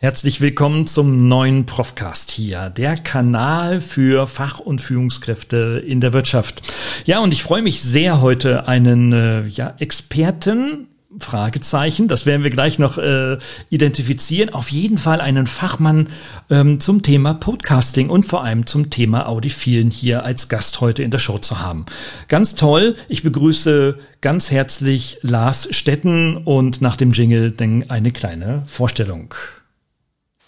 [0.00, 6.62] Herzlich willkommen zum neuen Profcast hier, der Kanal für Fach- und Führungskräfte in der Wirtschaft.
[7.04, 10.86] Ja, und ich freue mich sehr, heute einen äh, ja, Experten
[11.18, 13.38] Fragezeichen, das werden wir gleich noch äh,
[13.70, 14.54] identifizieren.
[14.54, 16.10] Auf jeden Fall einen Fachmann
[16.48, 21.10] ähm, zum Thema Podcasting und vor allem zum Thema Audiphilen hier als Gast heute in
[21.10, 21.86] der Show zu haben.
[22.28, 22.94] Ganz toll.
[23.08, 29.34] Ich begrüße ganz herzlich Lars Stetten und nach dem Jingle dann eine kleine Vorstellung.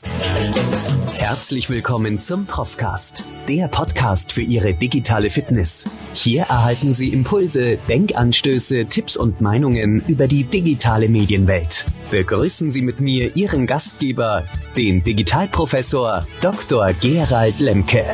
[0.02, 5.98] Herzlich willkommen zum Profcast, der Podcast für Ihre digitale Fitness.
[6.14, 11.84] Hier erhalten Sie Impulse, Denkanstöße, Tipps und Meinungen über die digitale Medienwelt.
[12.10, 14.46] Begrüßen Sie mit mir Ihren Gastgeber,
[14.76, 16.92] den Digitalprofessor Dr.
[17.00, 18.04] Gerald Lemke.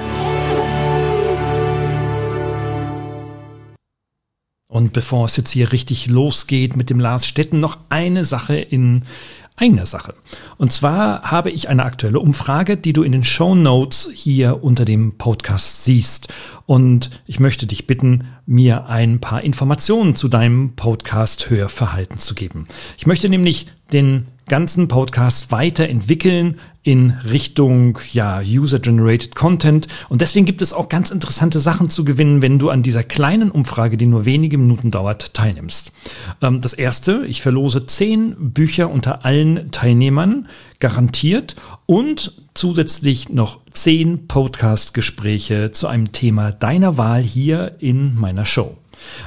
[4.68, 9.04] Und bevor es jetzt hier richtig losgeht mit dem Lars Stetten, noch eine Sache in
[9.56, 10.14] eigener Sache.
[10.58, 14.84] Und zwar habe ich eine aktuelle Umfrage, die du in den Show Notes hier unter
[14.84, 16.32] dem Podcast siehst.
[16.66, 22.66] Und ich möchte dich bitten, mir ein paar Informationen zu deinem Podcast-Hörverhalten zu geben.
[22.98, 29.88] Ich möchte nämlich den ganzen Podcast weiterentwickeln in Richtung ja, User-Generated Content.
[30.08, 33.50] Und deswegen gibt es auch ganz interessante Sachen zu gewinnen, wenn du an dieser kleinen
[33.50, 35.90] Umfrage, die nur wenige Minuten dauert, teilnimmst.
[36.40, 40.46] Ähm, das erste, ich verlose zehn Bücher unter allen Teilnehmern,
[40.78, 48.76] garantiert, und zusätzlich noch zehn Podcast-Gespräche zu einem Thema deiner Wahl hier in meiner Show.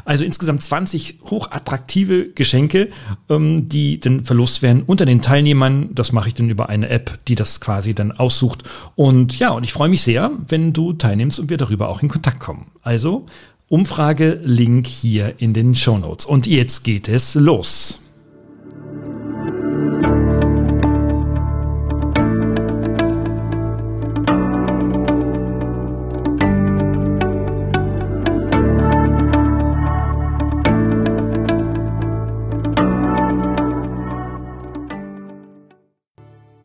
[0.05, 2.89] Also insgesamt 20 hochattraktive Geschenke,
[3.29, 5.89] ähm, die dann verlost werden unter den Teilnehmern.
[5.93, 8.63] Das mache ich dann über eine App, die das quasi dann aussucht.
[8.95, 12.09] Und ja, und ich freue mich sehr, wenn du teilnimmst und wir darüber auch in
[12.09, 12.67] Kontakt kommen.
[12.81, 13.25] Also
[13.67, 16.25] Umfrage, Link hier in den Show Notes.
[16.25, 18.01] Und jetzt geht es los.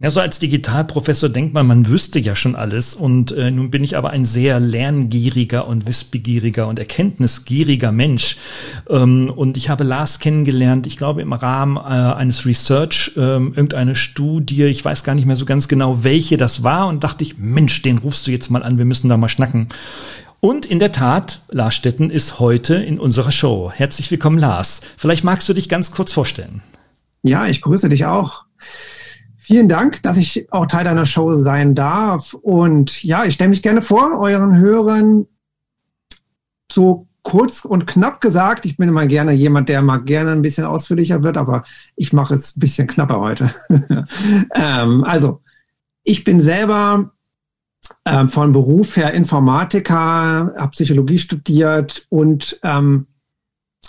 [0.05, 2.95] Ja, so als Digitalprofessor denkt man, man wüsste ja schon alles.
[2.95, 8.37] Und äh, nun bin ich aber ein sehr lerngieriger und wissbegieriger und erkenntnisgieriger Mensch.
[8.91, 13.95] Ähm, und ich habe Lars kennengelernt, ich glaube im Rahmen äh, eines Research, äh, irgendeine
[13.95, 16.89] Studie, ich weiß gar nicht mehr so ganz genau, welche das war.
[16.89, 19.71] Und dachte ich, Mensch, den rufst du jetzt mal an, wir müssen da mal schnacken.
[20.39, 23.73] Und in der Tat, Lars Stetten ist heute in unserer Show.
[23.75, 24.83] Herzlich willkommen, Lars.
[24.99, 26.61] Vielleicht magst du dich ganz kurz vorstellen.
[27.23, 28.45] Ja, ich grüße dich auch.
[29.47, 32.33] Vielen Dank, dass ich auch Teil deiner Show sein darf.
[32.33, 35.27] Und ja, ich stelle mich gerne vor, euren Hörern
[36.73, 38.65] so kurz und knapp gesagt.
[38.65, 42.33] Ich bin immer gerne jemand, der mal gerne ein bisschen ausführlicher wird, aber ich mache
[42.33, 43.51] es ein bisschen knapper heute.
[44.55, 45.43] ähm, also,
[46.05, 47.13] ich bin selber
[48.07, 53.09] ähm, von Beruf her Informatiker, habe Psychologie studiert und ähm,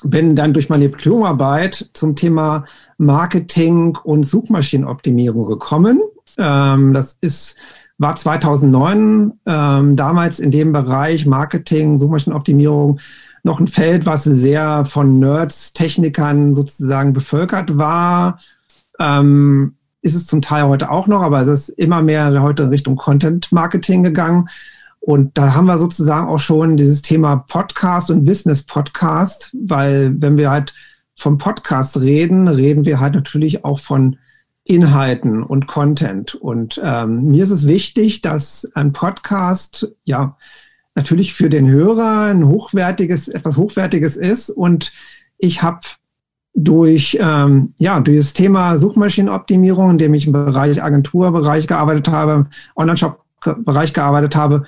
[0.10, 2.66] bin dann durch meine Diplomarbeit zum Thema
[2.98, 6.02] Marketing und Suchmaschinenoptimierung gekommen.
[6.38, 7.56] Ähm, das ist
[7.98, 13.00] war 2009 ähm, damals in dem Bereich Marketing, Suchmaschinenoptimierung
[13.44, 18.40] noch ein Feld, was sehr von Nerds, Technikern sozusagen bevölkert war.
[19.00, 22.70] Ähm, ist es zum Teil heute auch noch, aber es ist immer mehr heute in
[22.70, 24.50] Richtung Content Marketing gegangen.
[25.06, 30.36] Und da haben wir sozusagen auch schon dieses Thema Podcast und Business Podcast, weil wenn
[30.36, 30.74] wir halt
[31.16, 34.18] vom Podcast reden, reden wir halt natürlich auch von
[34.64, 36.34] Inhalten und Content.
[36.34, 40.38] Und ähm, mir ist es wichtig, dass ein Podcast ja
[40.96, 44.50] natürlich für den Hörer ein hochwertiges, etwas Hochwertiges ist.
[44.50, 44.92] Und
[45.38, 45.82] ich habe
[46.56, 52.48] durch ähm, ja durch das Thema Suchmaschinenoptimierung, in dem ich im Bereich Agenturbereich gearbeitet habe,
[52.76, 54.64] Online-Shop-Bereich gearbeitet habe,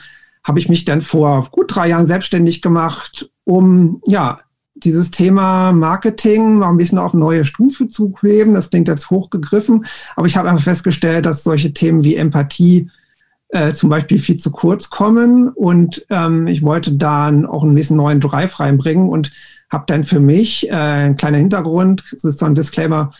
[0.47, 4.39] habe ich mich dann vor gut drei Jahren selbstständig gemacht, um ja
[4.75, 8.53] dieses Thema Marketing mal ein bisschen auf neue Stufe zu heben.
[8.53, 9.85] Das klingt jetzt hochgegriffen,
[10.15, 12.89] aber ich habe einfach festgestellt, dass solche Themen wie Empathie
[13.49, 15.49] äh, zum Beispiel viel zu kurz kommen.
[15.49, 19.31] Und ähm, ich wollte dann auch ein bisschen neuen Drive reinbringen und
[19.69, 23.11] habe dann für mich äh, ein kleiner Hintergrund, das ist so ein Disclaimer,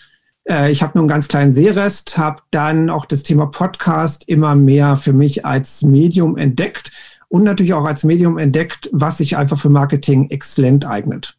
[0.50, 4.56] äh, ich habe nur einen ganz kleinen Sehrest, habe dann auch das Thema Podcast immer
[4.56, 6.92] mehr für mich als Medium entdeckt
[7.30, 11.38] und natürlich auch als Medium entdeckt, was sich einfach für Marketing exzellent eignet.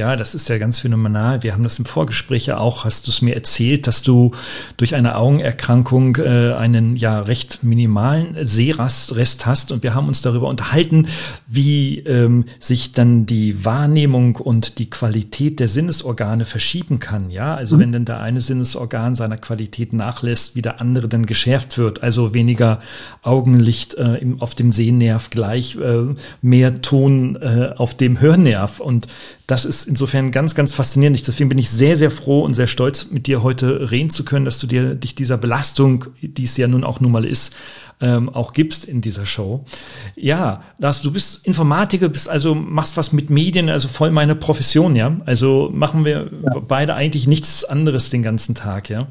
[0.00, 1.42] Ja, das ist ja ganz phänomenal.
[1.42, 4.30] Wir haben das im Vorgespräch ja auch, hast du es mir erzählt, dass du
[4.78, 10.48] durch eine Augenerkrankung äh, einen ja recht minimalen Sehrest hast und wir haben uns darüber
[10.48, 11.06] unterhalten,
[11.46, 17.28] wie ähm, sich dann die Wahrnehmung und die Qualität der Sinnesorgane verschieben kann.
[17.28, 17.80] Ja, also mhm.
[17.80, 22.32] wenn denn der eine Sinnesorgan seiner Qualität nachlässt, wie der andere dann geschärft wird, also
[22.32, 22.80] weniger
[23.20, 29.06] Augenlicht äh, im, auf dem Sehnerv gleich, äh, mehr Ton äh, auf dem Hörnerv und
[29.50, 31.26] das ist insofern ganz, ganz faszinierend.
[31.26, 34.44] Deswegen bin ich sehr, sehr froh und sehr stolz, mit dir heute reden zu können,
[34.44, 37.56] dass du dir dich dieser Belastung, die es ja nun auch nun mal ist,
[38.00, 39.64] ähm, auch gibst in dieser Show.
[40.14, 44.94] Ja, Lars, du bist Informatiker, bist also machst was mit Medien, also voll meine Profession,
[44.94, 45.16] ja.
[45.26, 46.60] Also machen wir ja.
[46.60, 49.08] beide eigentlich nichts anderes den ganzen Tag, ja.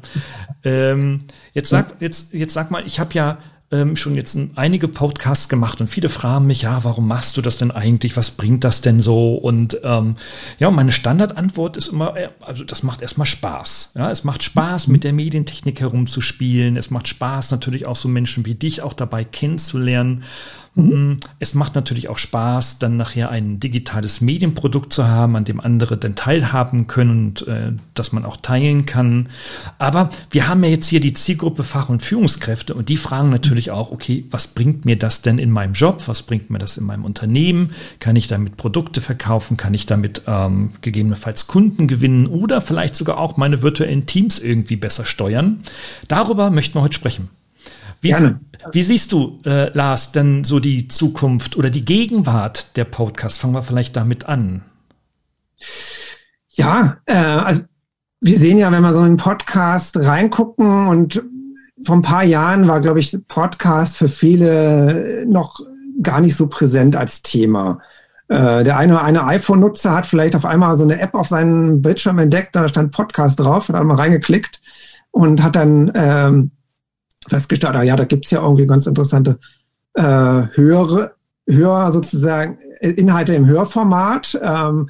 [0.64, 1.18] Ähm,
[1.52, 3.36] jetzt sag, jetzt, jetzt sag mal, ich habe ja
[3.72, 7.56] ähm, schon jetzt einige Podcasts gemacht und viele fragen mich, ja, warum machst du das
[7.56, 8.16] denn eigentlich?
[8.16, 9.34] Was bringt das denn so?
[9.34, 10.16] Und ähm,
[10.58, 13.92] ja, meine Standardantwort ist immer, äh, also das macht erstmal Spaß.
[13.94, 16.76] Ja, es macht Spaß, mit der Medientechnik herumzuspielen.
[16.76, 20.24] Es macht Spaß, natürlich auch so Menschen wie dich auch dabei kennenzulernen.
[20.74, 21.18] Mhm.
[21.40, 25.96] Es macht natürlich auch Spaß, dann nachher ein digitales Medienprodukt zu haben, an dem andere
[25.96, 29.28] dann teilhaben können und äh, das man auch teilen kann.
[29.78, 33.70] Aber wir haben ja jetzt hier die Zielgruppe Fach- und Führungskräfte und die fragen natürlich
[33.72, 36.04] auch, okay, was bringt mir das denn in meinem Job?
[36.06, 37.70] Was bringt mir das in meinem Unternehmen?
[37.98, 39.56] Kann ich damit Produkte verkaufen?
[39.56, 44.76] Kann ich damit ähm, gegebenenfalls Kunden gewinnen oder vielleicht sogar auch meine virtuellen Teams irgendwie
[44.76, 45.60] besser steuern?
[46.06, 47.28] Darüber möchten wir heute sprechen.
[48.00, 48.14] Wie,
[48.72, 53.38] wie siehst du, äh, Lars, denn so die Zukunft oder die Gegenwart der Podcasts?
[53.38, 54.62] Fangen wir vielleicht damit an.
[56.48, 57.62] Ja, äh, also
[58.22, 61.22] wir sehen ja, wenn wir so einen Podcast reingucken und
[61.84, 65.60] vor ein paar Jahren war, glaube ich, Podcast für viele noch
[66.02, 67.80] gar nicht so präsent als Thema.
[68.28, 71.82] Äh, der eine oder eine iPhone-Nutzer hat vielleicht auf einmal so eine App auf seinem
[71.82, 74.60] Bildschirm entdeckt, da stand Podcast drauf, hat einmal reingeklickt
[75.10, 76.50] und hat dann ähm,
[77.28, 79.38] festgestellt, ah ja, da gibt's ja irgendwie ganz interessante
[79.94, 81.14] äh, höhere,
[81.48, 84.38] höher sozusagen Inhalte im Hörformat.
[84.42, 84.88] Ähm,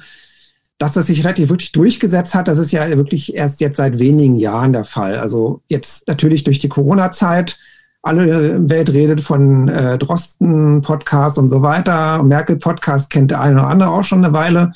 [0.81, 4.35] dass das sich relativ wirklich durchgesetzt hat, das ist ja wirklich erst jetzt seit wenigen
[4.35, 5.19] Jahren der Fall.
[5.19, 7.59] Also jetzt natürlich durch die Corona-Zeit,
[8.01, 12.23] alle Welt redet von äh, Drosten-Podcast und so weiter.
[12.23, 14.71] Merkel-Podcast kennt der eine oder andere auch schon eine Weile.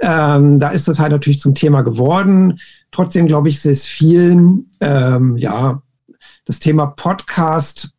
[0.00, 2.58] Ähm, da ist das halt natürlich zum Thema geworden.
[2.90, 5.82] Trotzdem glaube ich, ist es vielen ähm, ja
[6.44, 7.94] das Thema Podcast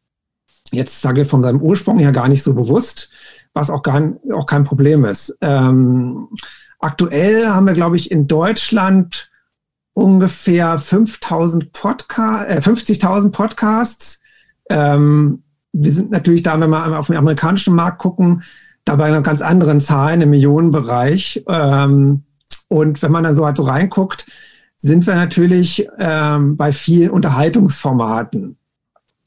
[0.73, 3.09] jetzt sage ich von seinem Ursprung her gar nicht so bewusst,
[3.53, 5.37] was auch gar auch kein Problem ist.
[5.41, 6.27] Ähm,
[6.79, 9.31] aktuell haben wir, glaube ich, in Deutschland
[9.93, 14.21] ungefähr 5000 Podcast, äh, 50.000 Podcasts.
[14.69, 18.43] Ähm, wir sind natürlich da, wenn wir auf den amerikanischen Markt gucken,
[18.85, 21.43] dabei noch ganz anderen Zahlen im Millionenbereich.
[21.47, 22.23] Ähm,
[22.67, 24.25] und wenn man dann so halt so reinguckt,
[24.83, 28.57] sind wir natürlich ähm, bei vielen Unterhaltungsformaten.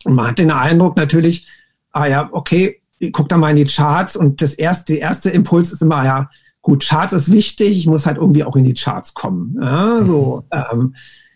[0.04, 1.48] Und man hat den Eindruck natürlich,
[1.92, 5.72] ah ja, okay, guck da mal in die Charts und das erste, der erste Impuls
[5.72, 6.30] ist immer, ja,
[6.60, 9.56] gut, Charts ist wichtig, ich muss halt irgendwie auch in die Charts kommen.
[9.58, 10.62] Ja, so, mhm.
[10.72, 10.94] ähm,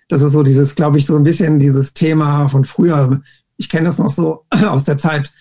[0.09, 3.23] das ist so dieses, glaube ich, so ein bisschen dieses Thema von früher.
[3.57, 5.33] Ich kenne das noch so aus der Zeit,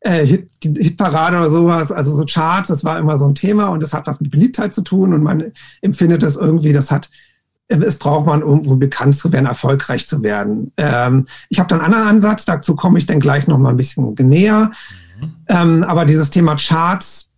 [0.00, 3.82] äh, Hit, Hitparade oder sowas, also so Charts, das war immer so ein Thema und
[3.82, 7.08] das hat was mit Beliebtheit zu tun und man empfindet das irgendwie, das hat
[7.68, 10.72] es braucht man, um bekannt zu werden, erfolgreich zu werden.
[10.76, 13.76] Ähm, ich habe dann einen anderen Ansatz, dazu komme ich dann gleich noch mal ein
[13.76, 14.70] bisschen näher.
[15.48, 17.30] Ähm, aber dieses Thema Charts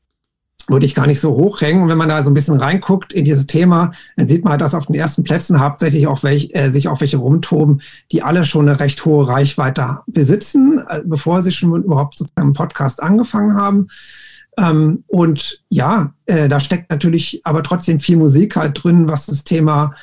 [0.68, 1.82] würde ich gar nicht so hochhängen.
[1.82, 4.60] Und wenn man da so ein bisschen reinguckt in dieses Thema, dann sieht man halt,
[4.60, 7.80] dass auf den ersten Plätzen hauptsächlich auch welch, äh, sich auch welche rumtoben,
[8.12, 12.52] die alle schon eine recht hohe Reichweite besitzen, äh, bevor sie schon überhaupt sozusagen einen
[12.52, 13.88] Podcast angefangen haben.
[14.58, 19.44] Ähm, und ja, äh, da steckt natürlich aber trotzdem viel Musik halt drin, was das
[19.44, 19.94] Thema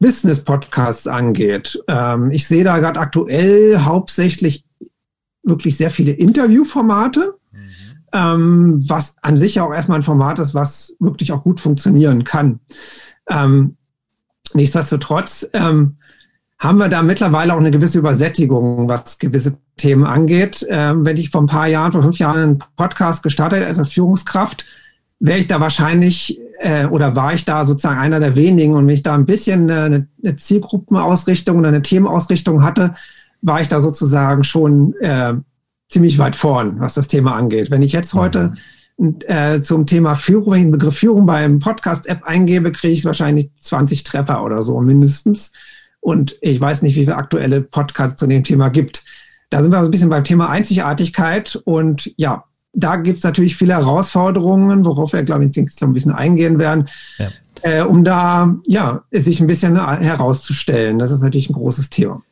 [0.00, 1.82] Business-Podcasts angeht.
[1.86, 4.64] Ähm, ich sehe da gerade aktuell hauptsächlich
[5.42, 7.58] wirklich sehr viele Interviewformate, mhm.
[8.12, 12.60] ähm, was an sich auch erstmal ein Format ist, was wirklich auch gut funktionieren kann.
[13.28, 13.76] Ähm,
[14.54, 15.98] nichtsdestotrotz ähm,
[16.58, 20.66] haben wir da mittlerweile auch eine gewisse Übersättigung, was gewisse Themen angeht.
[20.68, 24.66] Ähm, wenn ich vor ein paar Jahren, vor fünf Jahren einen Podcast gestartet als Führungskraft,
[25.20, 28.94] wäre ich da wahrscheinlich äh, oder war ich da sozusagen einer der wenigen und wenn
[28.94, 32.94] ich da ein bisschen eine, eine Zielgruppenausrichtung oder eine Themenausrichtung hatte,
[33.40, 35.34] war ich da sozusagen schon äh,
[35.88, 37.70] ziemlich weit vorn, was das Thema angeht.
[37.70, 38.52] Wenn ich jetzt heute
[39.26, 44.44] äh, zum Thema Führung, den Begriff Führung beim Podcast-App eingebe, kriege ich wahrscheinlich 20 Treffer
[44.44, 45.52] oder so mindestens.
[46.00, 49.02] Und ich weiß nicht, wie viele aktuelle Podcasts zu dem Thema gibt.
[49.48, 53.74] Da sind wir ein bisschen beim Thema Einzigartigkeit und ja, da gibt es natürlich viele
[53.74, 56.86] Herausforderungen, worauf wir, glaube ich, ein bisschen eingehen werden.
[57.18, 57.28] Ja.
[57.62, 60.98] äh, um da ja sich ein bisschen herauszustellen.
[60.98, 62.22] Das ist natürlich ein großes Thema.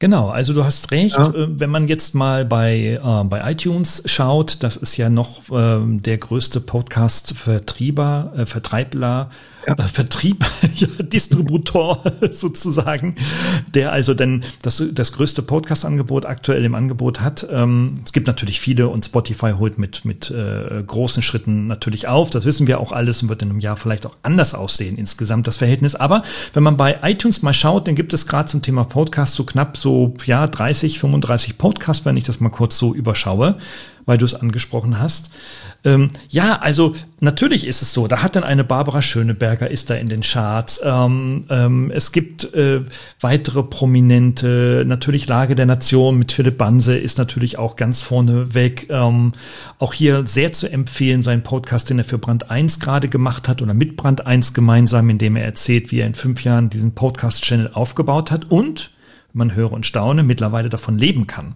[0.00, 1.16] Genau, also du hast recht.
[1.16, 1.28] Ja.
[1.28, 5.80] Äh, wenn man jetzt mal bei, äh, bei iTunes schaut, das ist ja noch äh,
[5.82, 9.30] der größte Podcast-Vertrieber, äh, Vertreibler
[9.66, 9.74] ja.
[9.74, 10.44] Äh, Vertrieb,
[10.98, 12.02] Distributor
[12.32, 13.16] sozusagen,
[13.74, 17.46] der also dann das, das größte Podcast-Angebot aktuell im Angebot hat.
[17.50, 22.30] Ähm, es gibt natürlich viele und Spotify holt mit, mit äh, großen Schritten natürlich auf.
[22.30, 25.46] Das wissen wir auch alles und wird in einem Jahr vielleicht auch anders aussehen insgesamt
[25.46, 25.94] das Verhältnis.
[25.94, 29.44] Aber wenn man bei iTunes mal schaut, dann gibt es gerade zum Thema Podcast so
[29.44, 33.56] knapp so ja 30, 35 Podcasts, wenn ich das mal kurz so überschaue
[34.06, 35.30] weil du es angesprochen hast.
[35.84, 38.08] Ähm, ja, also natürlich ist es so.
[38.08, 40.80] Da hat dann eine Barbara Schöneberger ist da in den Charts.
[40.82, 42.80] Ähm, ähm, es gibt äh,
[43.20, 44.84] weitere Prominente.
[44.86, 48.86] Natürlich Lage der Nation mit Philipp Banse ist natürlich auch ganz vorne weg.
[48.88, 49.32] Ähm,
[49.78, 53.60] auch hier sehr zu empfehlen sein Podcast, den er für Brand 1 gerade gemacht hat
[53.60, 56.94] oder mit Brand 1 gemeinsam, in dem er erzählt, wie er in fünf Jahren diesen
[56.94, 58.90] Podcast-Channel aufgebaut hat und
[59.34, 61.54] man höre und staune, mittlerweile davon leben kann.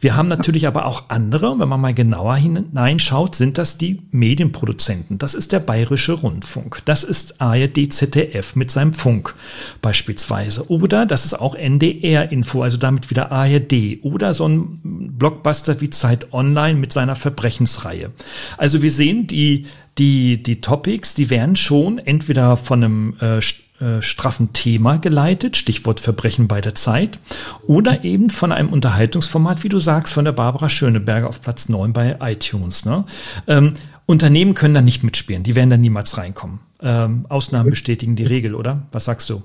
[0.00, 5.18] Wir haben natürlich aber auch andere, wenn man mal genauer hineinschaut, sind das die Medienproduzenten.
[5.18, 6.80] Das ist der Bayerische Rundfunk.
[6.86, 9.34] Das ist ARD ZDF mit seinem Funk
[9.82, 10.70] beispielsweise.
[10.70, 14.02] Oder das ist auch NDR-Info, also damit wieder ARD.
[14.02, 18.10] Oder so ein Blockbuster wie Zeit Online mit seiner Verbrechensreihe.
[18.56, 19.66] Also wir sehen, die,
[19.98, 23.42] die, die Topics, die werden schon entweder von einem äh,
[23.80, 27.18] äh, straffen Thema geleitet, Stichwort Verbrechen bei der Zeit,
[27.66, 31.92] oder eben von einem Unterhaltungsformat, wie du sagst, von der Barbara Schöneberger auf Platz 9
[31.92, 32.84] bei iTunes.
[32.84, 33.04] Ne?
[33.46, 33.74] Ähm,
[34.06, 36.60] Unternehmen können da nicht mitspielen, die werden da niemals reinkommen.
[36.82, 38.82] Ähm, Ausnahmen bestätigen die Regel, oder?
[38.92, 39.42] Was sagst du?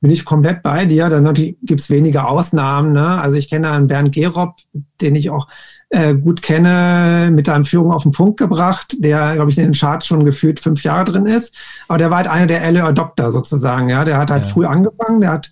[0.00, 1.08] Bin ich komplett bei dir.
[1.08, 2.92] Dann gibt es wenige Ausnahmen.
[2.92, 3.20] Ne?
[3.20, 4.56] Also ich kenne einen Bernd Gerob,
[5.00, 5.48] den ich auch
[5.90, 9.72] äh, gut kenne, mit seinem Führung auf den Punkt gebracht, der, glaube ich, in den
[9.72, 11.54] Charts schon gefühlt fünf Jahre drin ist.
[11.88, 13.88] Aber der war halt einer der Early Adopter sozusagen.
[13.88, 14.52] Ja, der hat halt ja.
[14.52, 15.50] früh angefangen, der hat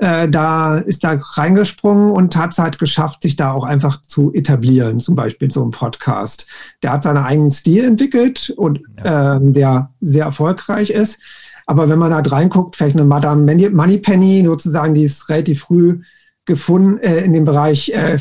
[0.00, 4.32] äh, da ist da reingesprungen und hat es halt geschafft, sich da auch einfach zu
[4.32, 6.46] etablieren, zum Beispiel so ein Podcast.
[6.82, 9.36] Der hat seinen eigenen Stil entwickelt und ja.
[9.36, 11.18] ähm, der sehr erfolgreich ist.
[11.68, 16.00] Aber wenn man da reinguckt, vielleicht eine Madame Moneypenny sozusagen, die ist relativ früh
[16.46, 18.18] gefunden äh, in dem Bereich äh,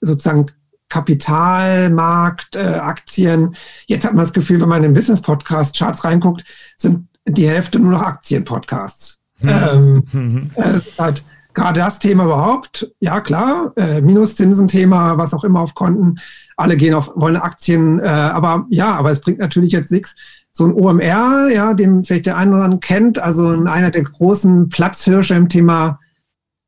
[0.00, 0.46] sozusagen
[0.88, 3.54] Kapitalmarkt, äh, Aktien.
[3.86, 6.42] Jetzt hat man das Gefühl, wenn man in den Business-Podcast-Charts reinguckt,
[6.76, 9.20] sind die Hälfte nur noch Aktien-Podcasts.
[9.38, 9.48] Mhm.
[9.48, 10.50] Ähm, mhm.
[10.56, 11.22] äh, halt
[11.54, 16.18] gerade das Thema überhaupt, ja klar, äh, Minuszinsen-Thema, was auch immer auf Konten,
[16.56, 20.16] alle gehen auf, wollen Aktien, äh, aber ja, aber es bringt natürlich jetzt nichts.
[20.58, 24.68] So ein OMR, ja, dem vielleicht der eine oder andere kennt, also einer der großen
[24.68, 26.00] Platzhirsche im Thema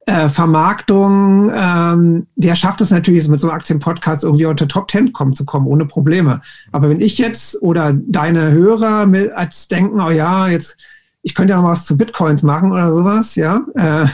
[0.06, 5.12] äh, Vermarktung, ähm, der schafft es natürlich mit so einem Aktienpodcast irgendwie unter Top Ten
[5.12, 6.40] kommen zu kommen, ohne Probleme.
[6.70, 10.76] Aber wenn ich jetzt oder deine Hörer mit, als denken, oh ja, jetzt,
[11.22, 14.06] ich könnte ja noch was zu Bitcoins machen oder sowas, ja, äh,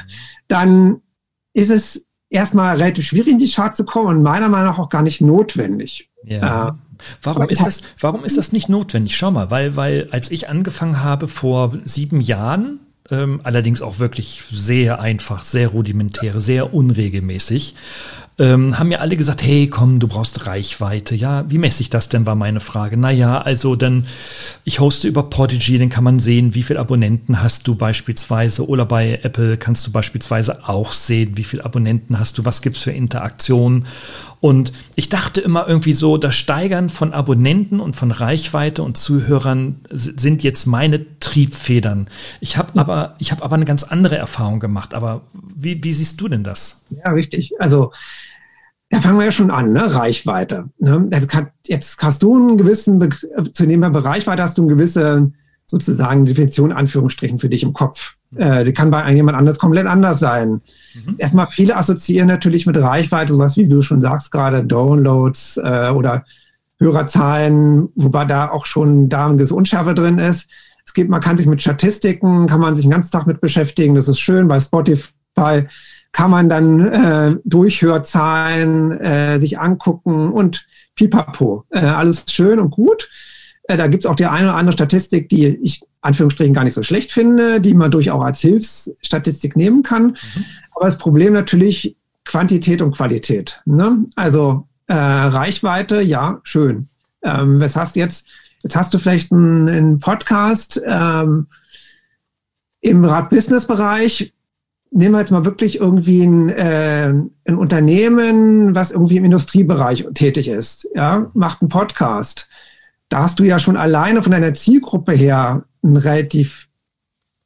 [0.49, 1.03] dann
[1.53, 4.89] ist es erstmal relativ schwierig, in die Chart zu kommen und meiner Meinung nach auch
[4.89, 6.11] gar nicht notwendig.
[6.25, 6.69] Ja.
[6.69, 6.73] Äh,
[7.23, 9.17] Warum ist das, warum ist das nicht notwendig?
[9.17, 14.43] Schau mal, weil, weil als ich angefangen habe vor sieben Jahren, ähm, allerdings auch wirklich
[14.51, 17.75] sehr einfach, sehr rudimentäre, sehr unregelmäßig.
[18.39, 21.15] Ähm, haben mir alle gesagt, hey, komm, du brauchst Reichweite.
[21.15, 22.99] Ja, wie messe ich das denn, war meine Frage.
[22.99, 24.07] Naja, also dann,
[24.65, 28.69] ich hoste über Podigy, dann kann man sehen, wie viele Abonnenten hast du beispielsweise.
[28.69, 32.83] Oder bei Apple kannst du beispielsweise auch sehen, wie viele Abonnenten hast du, was gibt's
[32.83, 33.87] für Interaktionen.
[34.41, 39.81] Und ich dachte immer irgendwie so, das Steigern von Abonnenten und von Reichweite und Zuhörern
[39.91, 42.09] sind jetzt meine Triebfedern.
[42.41, 44.95] Ich habe aber, ich habe aber eine ganz andere Erfahrung gemacht.
[44.95, 46.85] Aber wie, wie siehst du denn das?
[46.91, 47.53] Ja, richtig.
[47.59, 47.93] Also
[48.91, 49.95] da fangen wir ja schon an, ne?
[49.95, 50.71] Reichweite.
[50.79, 51.09] Ne?
[51.67, 53.11] Jetzt hast du einen gewissen, Be
[53.53, 55.33] zu dem Bereichweite hast du eine gewisse
[55.67, 58.16] sozusagen Definition, Anführungsstrichen, für dich im Kopf.
[58.35, 60.61] Äh, die kann bei jemand anders komplett anders sein.
[60.95, 61.15] Mhm.
[61.19, 66.25] Erstmal viele assoziieren natürlich mit Reichweite, sowas wie du schon sagst gerade, Downloads äh, oder
[66.79, 70.51] Hörerzahlen, wobei da auch schon da gewisse Unschärfe drin ist.
[70.85, 73.95] Es gibt, man kann sich mit Statistiken, kann man sich den ganzen Tag mit beschäftigen,
[73.95, 74.49] das ist schön.
[74.49, 75.67] Bei Spotify
[76.13, 81.65] kann man dann äh, Durchhörzahlen äh, sich angucken und pipapo.
[81.71, 83.09] Äh, alles schön und gut.
[83.69, 86.83] Äh, da gibt's auch die eine oder andere Statistik, die ich Anführungsstrichen gar nicht so
[86.83, 90.07] schlecht finde, die man durchaus als Hilfsstatistik nehmen kann.
[90.07, 90.45] Mhm.
[90.75, 93.63] Aber das Problem natürlich Quantität und Qualität.
[93.65, 94.05] Ne?
[94.15, 96.89] Also äh, Reichweite, ja, schön.
[97.23, 98.27] Ähm, was hast jetzt?
[98.63, 101.47] Jetzt hast du vielleicht einen, einen Podcast ähm,
[102.81, 104.33] im Rad-Business-Bereich.
[104.91, 107.09] Nehmen wir jetzt mal wirklich irgendwie ein, äh,
[107.45, 112.49] ein Unternehmen, was irgendwie im Industriebereich tätig ist, ja, macht einen Podcast.
[113.09, 116.69] Da hast du ja schon alleine von deiner Zielgruppe her ein relativ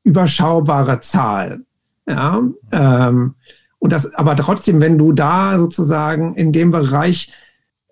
[0.05, 1.61] überschaubare Zahl.
[2.09, 3.35] Ja, ähm,
[3.79, 7.33] und das, aber trotzdem, wenn du da sozusagen in dem Bereich,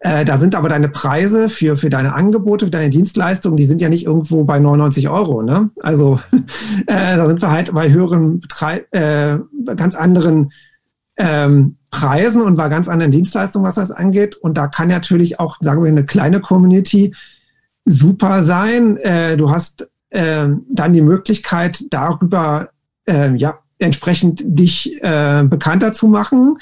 [0.00, 3.80] äh, da sind aber deine Preise für, für deine Angebote, für deine Dienstleistungen, die sind
[3.80, 5.70] ja nicht irgendwo bei 99 Euro, ne?
[5.80, 6.20] Also
[6.86, 8.42] äh, da sind wir halt bei höheren,
[8.92, 9.38] äh,
[9.76, 10.52] ganz anderen
[11.16, 14.36] ähm, Preisen und bei ganz anderen Dienstleistungen, was das angeht.
[14.36, 17.14] Und da kann natürlich auch, sagen wir, eine kleine Community
[17.88, 18.96] super sein.
[18.98, 22.70] Äh, du hast äh, dann die Möglichkeit, darüber
[23.06, 26.58] äh, ja entsprechend dich äh, bekannter zu machen.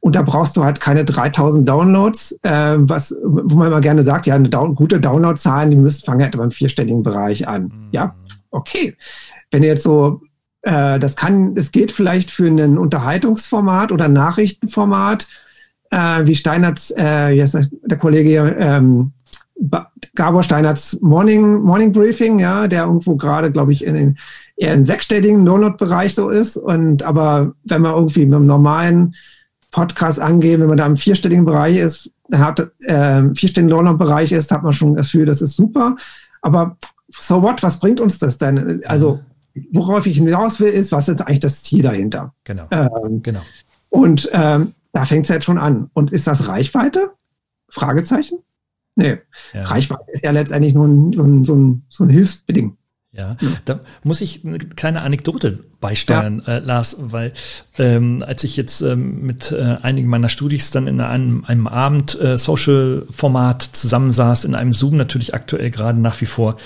[0.00, 4.26] Und da brauchst du halt keine 3000 Downloads, äh, was, wo man immer gerne sagt,
[4.26, 7.64] ja, eine Down gute Downloadzahlen, die müssen fangen halt beim vierstelligen Bereich an.
[7.64, 7.88] Mhm.
[7.90, 8.14] Ja,
[8.50, 8.96] okay.
[9.50, 10.20] Wenn ihr jetzt so,
[10.62, 15.26] äh, das kann, es geht vielleicht für ein Unterhaltungsformat oder Nachrichtenformat,
[15.90, 19.12] äh, wie Steinerts, äh, der Kollege hier, ähm,
[20.14, 24.18] Gabor Steinerts Morning, Morning Briefing, ja, der irgendwo gerade, glaube ich, in den
[24.56, 26.56] eher im sechsstelligen Download-Bereich so ist.
[26.56, 29.14] Und aber wenn man irgendwie mit einem normalen
[29.70, 34.50] Podcast angehen, wenn man da im vierstelligen Bereich ist, dann hat äh, vierstelligen Download-Bereich ist,
[34.50, 35.96] hat man schon das Gefühl, das ist super.
[36.42, 36.76] Aber
[37.10, 38.82] so what, was bringt uns das denn?
[38.86, 39.20] Also
[39.72, 42.34] worauf ich hinaus will, ist, was ist eigentlich das Ziel dahinter?
[42.44, 42.66] Genau.
[42.70, 43.40] Ähm, genau.
[43.88, 45.90] Und ähm, da fängt es jetzt schon an.
[45.92, 47.12] Und ist das Reichweite?
[47.68, 48.38] Fragezeichen?
[48.96, 49.18] Nee.
[49.52, 49.64] Ja.
[49.64, 52.76] Reichweite ist ja letztendlich nur ein, so, ein, so, ein, so ein Hilfsbeding.
[53.12, 56.56] Ja, da muss ich eine kleine Anekdote beisteuern, ja.
[56.56, 57.32] äh, Lars, weil
[57.78, 62.20] ähm, als ich jetzt ähm, mit äh, einigen meiner Studis dann in einem, einem Abend
[62.20, 66.56] äh, Social-Format zusammensaß, in einem Zoom natürlich aktuell gerade nach wie vor,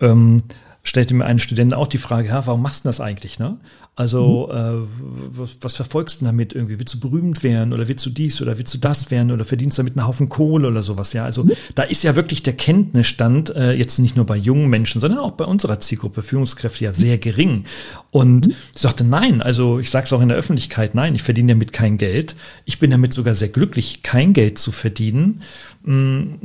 [0.00, 0.42] ähm,
[0.82, 3.38] stellte mir eine Studentin auch die Frage, ja, warum machst du das eigentlich?
[3.38, 3.56] Ne?
[3.96, 4.56] Also, mhm.
[4.56, 6.80] äh, was, was, verfolgst du damit irgendwie?
[6.80, 9.78] Willst du berühmt werden oder willst du dies oder willst du das werden oder verdienst
[9.78, 11.12] damit einen Haufen Kohle oder sowas?
[11.12, 11.52] Ja, also mhm.
[11.76, 15.32] da ist ja wirklich der Kenntnisstand äh, jetzt nicht nur bei jungen Menschen, sondern auch
[15.32, 17.66] bei unserer Zielgruppe Führungskräfte ja sehr gering.
[18.10, 18.54] Und mhm.
[18.74, 21.72] ich sagte, nein, also ich sage es auch in der Öffentlichkeit, nein, ich verdiene damit
[21.72, 22.34] kein Geld.
[22.64, 25.42] Ich bin damit sogar sehr glücklich, kein Geld zu verdienen.
[25.86, 26.36] Mm,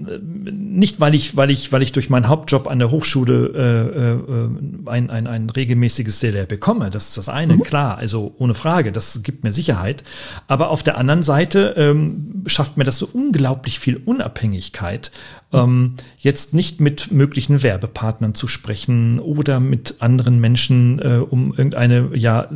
[0.51, 4.89] nicht, weil ich, weil ich, weil ich durch meinen Hauptjob an der Hochschule äh, äh,
[4.89, 6.89] ein, ein, ein regelmäßiges Salär bekomme.
[6.89, 7.63] Das ist das eine, mhm.
[7.63, 10.03] klar, also ohne Frage, das gibt mir Sicherheit.
[10.48, 15.11] Aber auf der anderen Seite ähm, schafft mir das so unglaublich viel Unabhängigkeit,
[15.53, 22.09] ähm, jetzt nicht mit möglichen Werbepartnern zu sprechen oder mit anderen Menschen, äh, um irgendeine
[22.13, 22.50] ja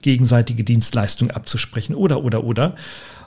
[0.00, 2.76] gegenseitige Dienstleistung abzusprechen oder oder oder.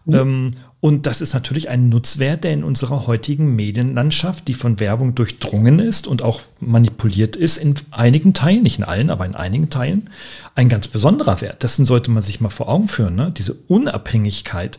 [0.05, 0.13] Mhm.
[0.13, 5.15] Ähm, und das ist natürlich ein Nutzwert, der in unserer heutigen Medienlandschaft, die von Werbung
[5.15, 9.69] durchdrungen ist und auch manipuliert ist, in einigen Teilen, nicht in allen, aber in einigen
[9.69, 10.09] Teilen,
[10.55, 11.63] ein ganz besonderer Wert.
[11.63, 13.31] Dessen sollte man sich mal vor Augen führen, ne?
[13.35, 14.77] diese Unabhängigkeit.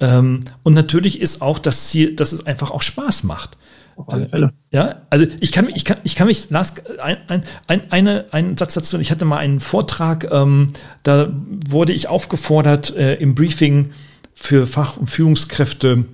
[0.00, 3.56] Ähm, und natürlich ist auch das Ziel, dass es einfach auch Spaß macht.
[3.96, 4.52] Auf alle Fälle.
[4.70, 8.56] Ja, also ich kann, ich kann, ich kann mich, Lars, ein, ein, ein, eine, einen
[8.56, 10.68] Satz dazu, ich hatte mal einen Vortrag, ähm,
[11.02, 11.32] da
[11.66, 13.90] wurde ich aufgefordert äh, im Briefing,
[14.40, 16.04] für Fach- und Führungskräfte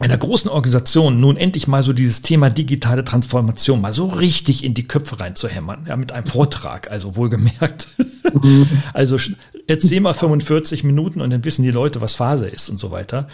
[0.00, 4.72] einer großen Organisation nun endlich mal so dieses Thema digitale Transformation mal so richtig in
[4.72, 7.86] die Köpfe reinzuhämmern, ja, mit einem Vortrag, also wohlgemerkt.
[8.32, 8.66] Mhm.
[8.94, 9.18] also
[9.66, 13.28] erzähl mal 45 Minuten und dann wissen die Leute, was Phase ist und so weiter.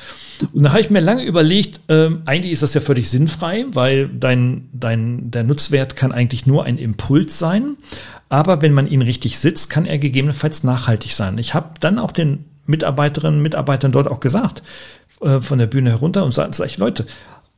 [0.53, 4.09] Und da habe ich mir lange überlegt, ähm, eigentlich ist das ja völlig sinnfrei, weil
[4.09, 7.77] dein, dein, der Nutzwert kann eigentlich nur ein Impuls sein.
[8.29, 11.39] Aber wenn man ihn richtig sitzt, kann er gegebenenfalls nachhaltig sein.
[11.39, 14.63] Ich habe dann auch den Mitarbeiterinnen und Mitarbeitern dort auch gesagt,
[15.21, 17.07] äh, von der Bühne herunter und sagen, sag ich, Leute,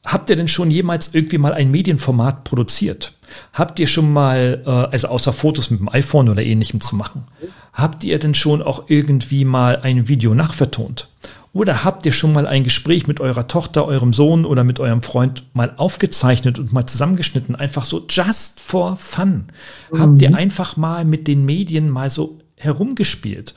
[0.04, 3.12] habt ihr denn schon jemals irgendwie mal ein Medienformat produziert?
[3.52, 7.24] Habt ihr schon mal, äh, also außer Fotos mit dem iPhone oder ähnlichem zu machen,
[7.72, 11.08] habt ihr denn schon auch irgendwie mal ein Video nachvertont?
[11.52, 15.02] Oder habt ihr schon mal ein Gespräch mit eurer Tochter, eurem Sohn oder mit eurem
[15.02, 17.56] Freund mal aufgezeichnet und mal zusammengeschnitten?
[17.56, 19.46] Einfach so just for fun.
[19.90, 19.98] Mhm.
[19.98, 23.54] Habt ihr einfach mal mit den Medien mal so herumgespielt?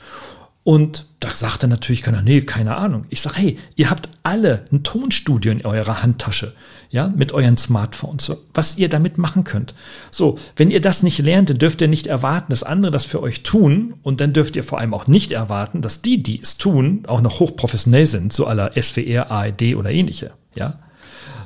[0.64, 3.06] Und da sagte natürlich keiner, nee, keine Ahnung.
[3.10, 6.56] Ich sage, hey, ihr habt alle ein Tonstudio in eurer Handtasche,
[6.90, 9.76] ja, mit euren Smartphones, was ihr damit machen könnt.
[10.10, 13.22] So, wenn ihr das nicht lernt, dann dürft ihr nicht erwarten, dass andere das für
[13.22, 13.94] euch tun.
[14.02, 17.22] Und dann dürft ihr vor allem auch nicht erwarten, dass die, die es tun, auch
[17.22, 20.80] noch hochprofessionell sind, so aller SWR, ARD oder ähnliche, ja.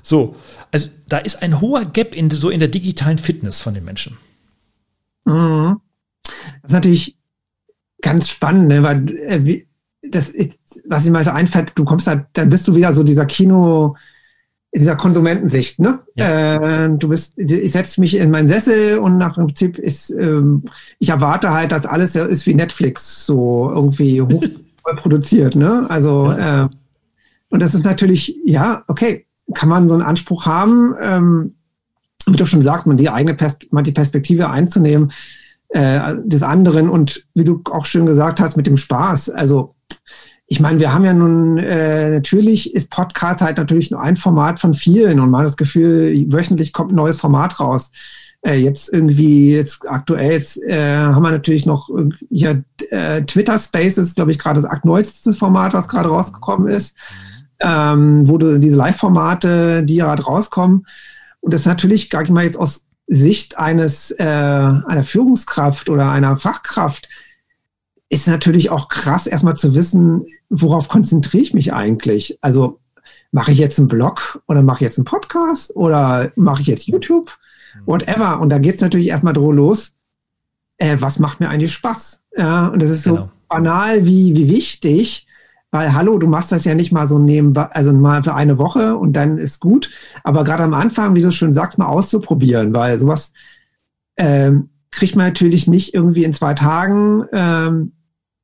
[0.01, 0.37] So,
[0.71, 4.17] also da ist ein hoher Gap in, so in der digitalen Fitness von den Menschen.
[5.25, 5.81] Mhm.
[6.61, 7.17] Das ist natürlich
[8.05, 8.83] ganz spannend, ne?
[8.83, 9.63] weil äh,
[10.11, 10.31] das,
[10.87, 13.95] was ich mal so einfällt, du kommst halt, dann bist du wieder so dieser Kino,
[14.71, 15.99] dieser Konsumentensicht, ne?
[16.13, 16.85] Ja.
[16.85, 20.65] Äh, du bist, ich setze mich in meinen Sessel und nach dem Prinzip ist, ähm,
[20.99, 24.43] ich erwarte halt, dass alles so ist wie Netflix, so irgendwie hoch
[24.97, 25.89] produziert, ne?
[25.89, 26.65] Also ja.
[26.65, 26.69] äh,
[27.49, 31.55] und das ist natürlich, ja, okay, kann man so einen Anspruch haben, ähm,
[32.27, 35.11] wie du schon sagst, man die eigene Pers man die Perspektive einzunehmen,
[35.69, 39.29] äh, des anderen und wie du auch schön gesagt hast, mit dem Spaß.
[39.29, 39.75] Also
[40.47, 44.59] ich meine, wir haben ja nun, äh, natürlich ist Podcast halt natürlich nur ein Format
[44.59, 47.91] von vielen und man hat das Gefühl, wöchentlich kommt ein neues Format raus.
[48.45, 51.89] Äh, jetzt irgendwie, jetzt aktuell jetzt, äh, haben wir natürlich noch
[52.29, 56.95] hier äh, Twitter Spaces, glaube ich, gerade das aktuellste Format, was gerade rausgekommen ist,
[57.59, 60.85] ähm, wo du diese Live-Formate, die gerade rauskommen.
[61.39, 66.11] Und das ist natürlich, gar nicht mal jetzt aus Sicht eines äh, einer Führungskraft oder
[66.11, 67.07] einer Fachkraft,
[68.09, 72.37] ist natürlich auch krass, erstmal zu wissen, worauf konzentriere ich mich eigentlich?
[72.41, 72.79] Also
[73.31, 76.87] mache ich jetzt einen Blog oder mache ich jetzt einen Podcast oder mache ich jetzt
[76.87, 77.37] YouTube?
[77.75, 77.81] Mhm.
[77.85, 78.39] Whatever.
[78.39, 79.95] Und da geht es natürlich erstmal drüber los,
[80.77, 82.21] äh, was macht mir eigentlich Spaß?
[82.37, 83.31] Ja, und das ist so genau.
[83.47, 85.24] banal wie, wie wichtig,
[85.75, 88.95] weil hallo, du machst das ja nicht mal so nebenbei, also mal für eine Woche
[88.95, 89.91] und dann ist gut.
[90.23, 93.33] Aber gerade am Anfang, wie du schon sagst, mal auszuprobieren, weil sowas
[94.15, 97.91] ähm, kriegt man natürlich nicht irgendwie in zwei Tagen ähm,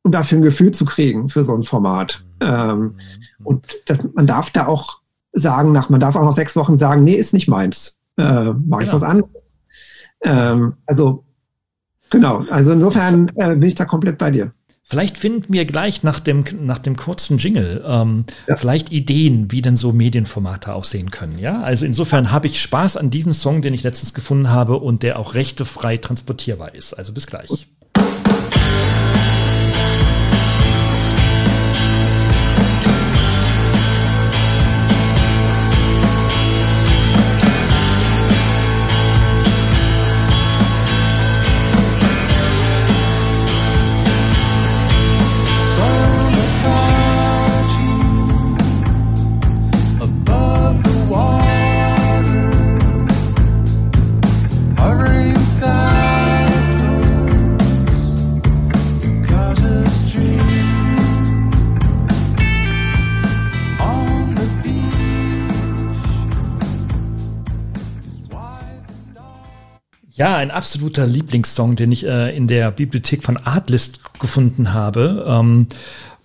[0.03, 2.23] um dafür ein Gefühl zu kriegen für so ein Format.
[2.41, 2.47] Mhm.
[2.47, 3.45] Ähm, mhm.
[3.45, 4.99] und das, man darf da auch
[5.31, 7.97] sagen, nach, man darf auch nach sechs Wochen sagen, nee, ist nicht meins.
[8.17, 8.93] Äh, Mache ich genau.
[8.93, 9.31] was anderes.
[10.23, 11.23] Ähm, also,
[12.09, 12.43] genau.
[12.49, 14.51] Also insofern äh, bin ich da komplett bei dir.
[14.91, 18.57] Vielleicht finden wir gleich nach dem, nach dem kurzen Jingle ähm, ja.
[18.57, 21.39] vielleicht Ideen, wie denn so Medienformate aussehen können.
[21.39, 25.01] Ja, also insofern habe ich Spaß an diesem Song, den ich letztens gefunden habe und
[25.01, 26.93] der auch rechtefrei transportierbar ist.
[26.93, 27.47] Also bis gleich.
[27.47, 27.67] Gut.
[70.21, 75.25] Ja, ein absoluter Lieblingssong, den ich äh, in der Bibliothek von Artlist gefunden habe.
[75.27, 75.65] Ähm,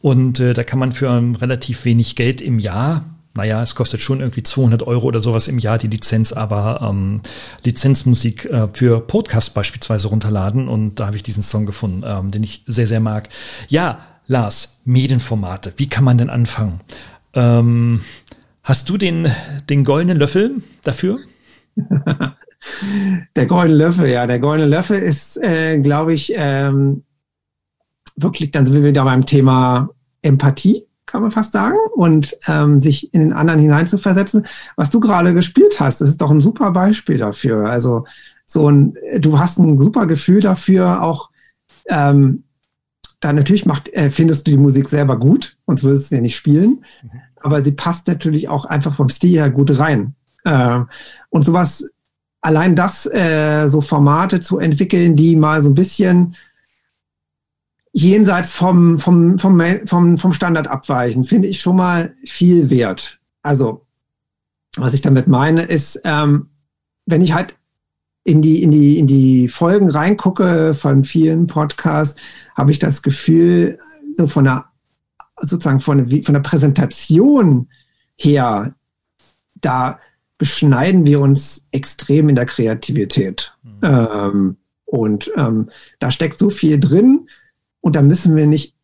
[0.03, 4.03] und äh, da kann man für ähm, relativ wenig Geld im Jahr naja, es kostet
[4.03, 7.23] schon irgendwie 200 Euro oder sowas im Jahr die Lizenz, aber ähm,
[7.65, 12.43] Lizenzmusik äh, für Podcast beispielsweise runterladen und da habe ich diesen Song gefunden, ähm, den
[12.43, 13.31] ich sehr, sehr mag.
[13.69, 16.81] Ja, Lars, Medienformate, wie kann man denn anfangen?
[17.33, 18.03] Ähm,
[18.63, 19.31] hast du den,
[19.71, 21.19] den goldenen Löffel dafür?
[23.35, 27.05] Der goldene Löffel, ja, der goldene Löffel ist, äh, glaube ich, ähm,
[28.17, 29.91] wirklich, dann sind wir wieder beim Thema
[30.23, 34.47] Empathie, kann man fast sagen, und ähm, sich in den anderen hineinzuversetzen.
[34.77, 37.71] Was du gerade gespielt hast, das ist doch ein super Beispiel dafür.
[37.71, 38.07] Also
[38.47, 41.31] so ein, du hast ein super Gefühl dafür, auch
[41.89, 42.45] ähm,
[43.21, 46.21] da natürlich macht, äh, findest du die Musik selber gut, sonst würdest du sie ja
[46.21, 46.85] nicht spielen.
[47.03, 47.11] Mhm.
[47.43, 50.15] Aber sie passt natürlich auch einfach vom Stil her gut rein.
[50.45, 50.81] Äh,
[51.31, 51.91] und sowas
[52.47, 56.37] allein das, äh, so Formate zu entwickeln, die mal so ein bisschen
[57.93, 63.19] jenseits vom, vom, vom, vom, vom Standard abweichen, finde ich schon mal viel wert.
[63.43, 63.85] Also,
[64.77, 66.51] was ich damit meine, ist, ähm,
[67.05, 67.57] wenn ich halt
[68.23, 72.21] in die, in die, in die Folgen reingucke von vielen Podcasts,
[72.57, 73.81] habe ich das Gefühl,
[74.17, 74.67] so von der,
[75.41, 77.69] sozusagen von von der Präsentation
[78.17, 78.77] her,
[79.57, 79.99] da
[80.39, 83.57] beschneiden wir uns extrem in der Kreativität.
[83.63, 83.79] Mhm.
[83.83, 87.29] Ähm, und ähm, da steckt so viel drin
[87.81, 88.75] und da müssen wir nicht,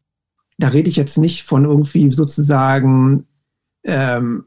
[0.58, 3.26] da rede ich jetzt nicht von irgendwie sozusagen,
[3.84, 4.44] ähm,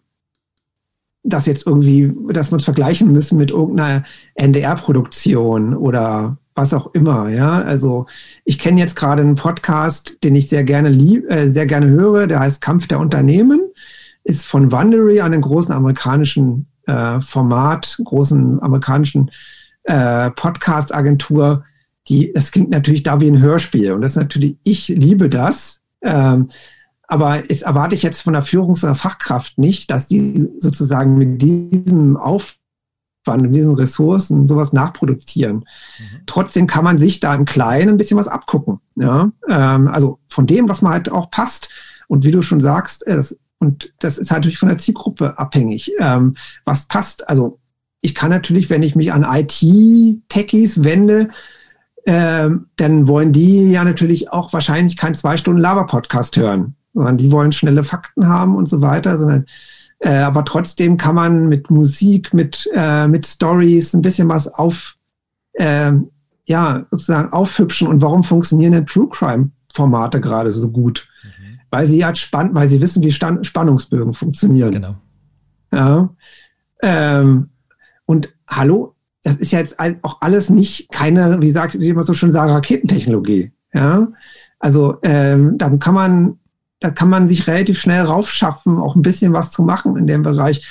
[1.23, 4.03] dass jetzt irgendwie, dass wir uns vergleichen müssen mit irgendeiner
[4.35, 7.61] NDR-Produktion oder was auch immer, ja.
[7.61, 8.05] Also
[8.45, 12.27] ich kenne jetzt gerade einen Podcast, den ich sehr gerne lieb, äh, sehr gerne höre,
[12.27, 13.61] der heißt Kampf der Unternehmen,
[14.23, 19.31] ist von Wandery, einem großen amerikanischen äh, Format, großen amerikanischen
[19.83, 21.63] äh, Podcast-Agentur,
[22.07, 23.93] die, das klingt natürlich da wie ein Hörspiel.
[23.93, 25.81] Und das ist natürlich, ich liebe das.
[26.01, 26.49] Ähm,
[27.07, 31.41] aber es erwarte ich jetzt von der Führungs- oder Fachkraft nicht, dass die sozusagen mit
[31.41, 35.57] diesem Aufwand und diesen Ressourcen sowas nachproduzieren.
[35.57, 36.21] Mhm.
[36.25, 38.79] Trotzdem kann man sich da im Kleinen ein bisschen was abgucken.
[38.95, 39.31] Ja?
[39.47, 41.69] Ähm, also von dem, was man halt auch passt.
[42.07, 46.35] Und wie du schon sagst, es und das ist natürlich von der Zielgruppe abhängig, ähm,
[46.63, 47.27] was passt.
[47.27, 47.59] Also
[48.01, 51.29] ich kann natürlich, wenn ich mich an IT-Techies wende,
[52.05, 57.31] ähm, dann wollen die ja natürlich auch wahrscheinlich keinen zwei Stunden Lava-Podcast hören, sondern die
[57.31, 59.45] wollen schnelle Fakten haben und so weiter, sondern
[59.99, 64.95] äh, aber trotzdem kann man mit Musik, mit, äh, mit Stories ein bisschen was auf,
[65.53, 65.93] äh,
[66.45, 71.07] ja, sozusagen aufhübschen und warum funktionieren denn True Crime Formate gerade so gut?
[71.71, 74.71] Weil sie ja spannend, weil sie wissen, wie Stand Spannungsbögen funktionieren.
[74.71, 74.95] Genau.
[75.73, 76.09] Ja.
[76.81, 77.49] Ähm,
[78.05, 82.13] und hallo, das ist ja jetzt auch alles nicht keine, wie sagt, wie man so
[82.13, 83.51] schön sagt, Raketentechnologie.
[83.73, 84.07] Ja.
[84.59, 86.39] Also ähm, dann kann man,
[86.79, 90.21] da kann man sich relativ schnell raufschaffen, auch ein bisschen was zu machen in dem
[90.21, 90.65] Bereich.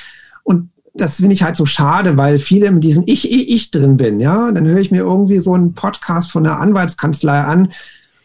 [0.44, 3.96] Und das finde ich halt so schade, weil viele mit diesem Ich, Ich, Ich drin
[3.96, 4.20] bin.
[4.20, 7.72] Ja, dann höre ich mir irgendwie so einen Podcast von der Anwaltskanzlei an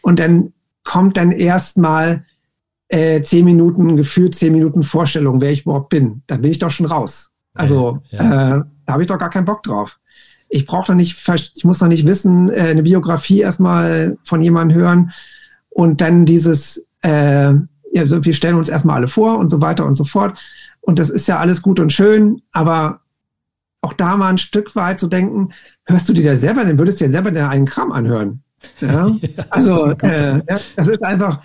[0.02, 0.52] und dann
[0.84, 2.24] kommt dann erstmal
[2.90, 6.22] äh, zehn Minuten, gefühlt zehn Minuten Vorstellung, wer ich überhaupt bin.
[6.26, 7.30] Da bin ich doch schon raus.
[7.54, 8.56] Also ja, ja.
[8.56, 9.98] Äh, da habe ich doch gar keinen Bock drauf.
[10.48, 11.16] Ich brauche doch nicht,
[11.54, 15.12] ich muss doch nicht wissen, äh, eine Biografie erstmal von jemandem hören
[15.68, 17.52] und dann dieses, äh,
[17.92, 20.40] ja, wir stellen uns erstmal alle vor und so weiter und so fort.
[20.80, 23.00] Und das ist ja alles gut und schön, aber
[23.82, 25.50] auch da mal ein Stück weit zu denken,
[25.84, 28.42] hörst du dir da selber, dann würdest du dir selber einen Kram anhören.
[28.80, 29.08] Ja?
[29.36, 31.42] ja also äh, ja, das ist einfach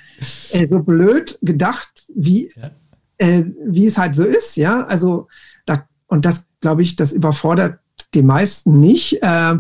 [0.52, 2.72] äh, so blöd gedacht, wie, ja.
[3.18, 4.86] äh, wie es halt so ist, ja.
[4.86, 5.28] Also
[5.66, 7.80] da, und das, glaube ich, das überfordert
[8.14, 9.22] die meisten nicht.
[9.22, 9.56] Äh,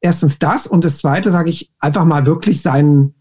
[0.00, 3.14] erstens das und das zweite sage ich einfach mal wirklich seinen,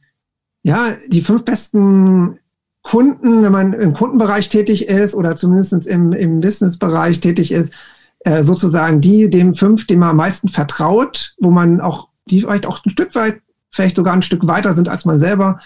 [0.64, 2.40] ja, die fünf besten
[2.82, 7.74] Kunden, wenn man im Kundenbereich tätig ist oder zumindest im, im Businessbereich tätig ist,
[8.22, 12.66] äh, sozusagen die, dem fünf, dem man am meisten vertraut, wo man auch, die vielleicht
[12.66, 15.60] auch ein Stück weit, vielleicht sogar ein Stück weiter sind als man selber,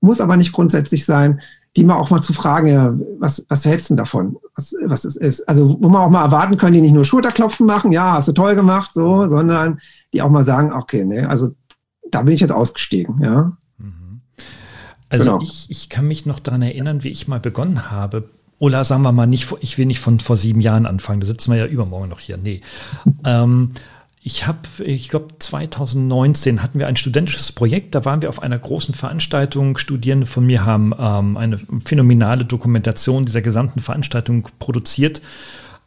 [0.00, 1.40] muss aber nicht grundsätzlich sein,
[1.76, 4.36] die mal auch mal zu fragen, ja, was, was hältst du denn davon?
[4.54, 5.48] Was, was es ist?
[5.48, 8.32] Also, wo man auch mal erwarten können, die nicht nur Schulterklopfen machen, ja, hast du
[8.32, 9.80] toll gemacht, so, sondern
[10.12, 11.54] die auch mal sagen, okay, ne, also
[12.10, 13.56] da bin ich jetzt ausgestiegen, ja.
[15.14, 15.42] Also genau.
[15.42, 18.24] ich, ich kann mich noch daran erinnern, wie ich mal begonnen habe.
[18.58, 21.52] Oder sagen wir mal nicht, ich will nicht von vor sieben Jahren anfangen, da sitzen
[21.52, 22.36] wir ja übermorgen noch hier.
[22.36, 22.62] Nee.
[23.24, 23.70] ähm,
[24.26, 27.94] ich habe, ich glaube, 2019 hatten wir ein studentisches Projekt.
[27.94, 29.76] Da waren wir auf einer großen Veranstaltung.
[29.76, 35.20] Studierende von mir haben ähm, eine phänomenale Dokumentation dieser gesamten Veranstaltung produziert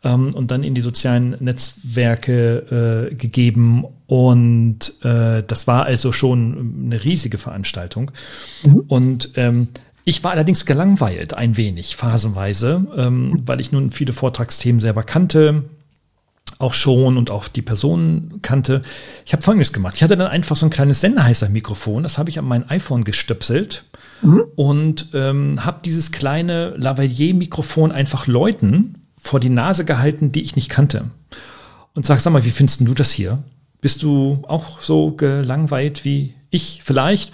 [0.03, 3.85] ähm, und dann in die sozialen Netzwerke äh, gegeben.
[4.05, 8.11] Und äh, das war also schon eine riesige Veranstaltung.
[8.63, 8.83] Mhm.
[8.87, 9.69] Und ähm,
[10.03, 13.47] ich war allerdings gelangweilt, ein wenig, phasenweise, ähm, mhm.
[13.47, 15.63] weil ich nun viele Vortragsthemen selber kannte,
[16.59, 18.81] auch schon und auch die Personen kannte.
[19.25, 19.95] Ich habe Folgendes gemacht.
[19.95, 23.83] Ich hatte dann einfach so ein kleines Sennheiser-Mikrofon, das habe ich an mein iPhone gestöpselt
[24.21, 24.43] mhm.
[24.55, 30.69] und ähm, habe dieses kleine Lavalier-Mikrofon einfach Leuten vor die Nase gehalten, die ich nicht
[30.69, 31.11] kannte.
[31.93, 33.43] Und sag, sag mal, wie findest du das hier?
[33.81, 37.33] Bist du auch so gelangweilt wie ich vielleicht?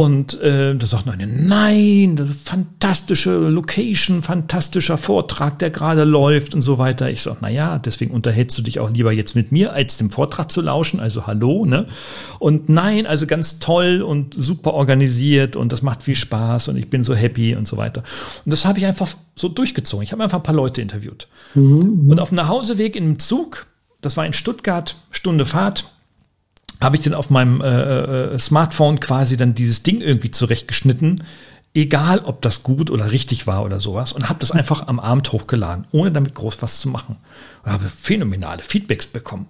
[0.00, 6.78] Und äh, da sagt eine, nein, fantastische Location, fantastischer Vortrag, der gerade läuft und so
[6.78, 7.10] weiter.
[7.10, 10.10] Ich sage, na ja, deswegen unterhältst du dich auch lieber jetzt mit mir, als dem
[10.10, 11.00] Vortrag zu lauschen.
[11.00, 11.86] Also hallo, ne?
[12.38, 16.88] Und nein, also ganz toll und super organisiert und das macht viel Spaß und ich
[16.88, 18.02] bin so happy und so weiter.
[18.46, 20.02] Und das habe ich einfach so durchgezogen.
[20.02, 21.28] Ich habe einfach ein paar Leute interviewt.
[21.54, 22.10] Mhm.
[22.10, 23.66] Und auf dem Nachhauseweg im Zug,
[24.00, 25.90] das war in Stuttgart, Stunde Fahrt,
[26.80, 31.22] habe ich dann auf meinem äh, äh, Smartphone quasi dann dieses Ding irgendwie zurechtgeschnitten,
[31.74, 35.30] egal ob das gut oder richtig war oder sowas, und habe das einfach am Abend
[35.32, 37.16] hochgeladen, ohne damit groß was zu machen.
[37.64, 39.48] Und habe phänomenale Feedbacks bekommen.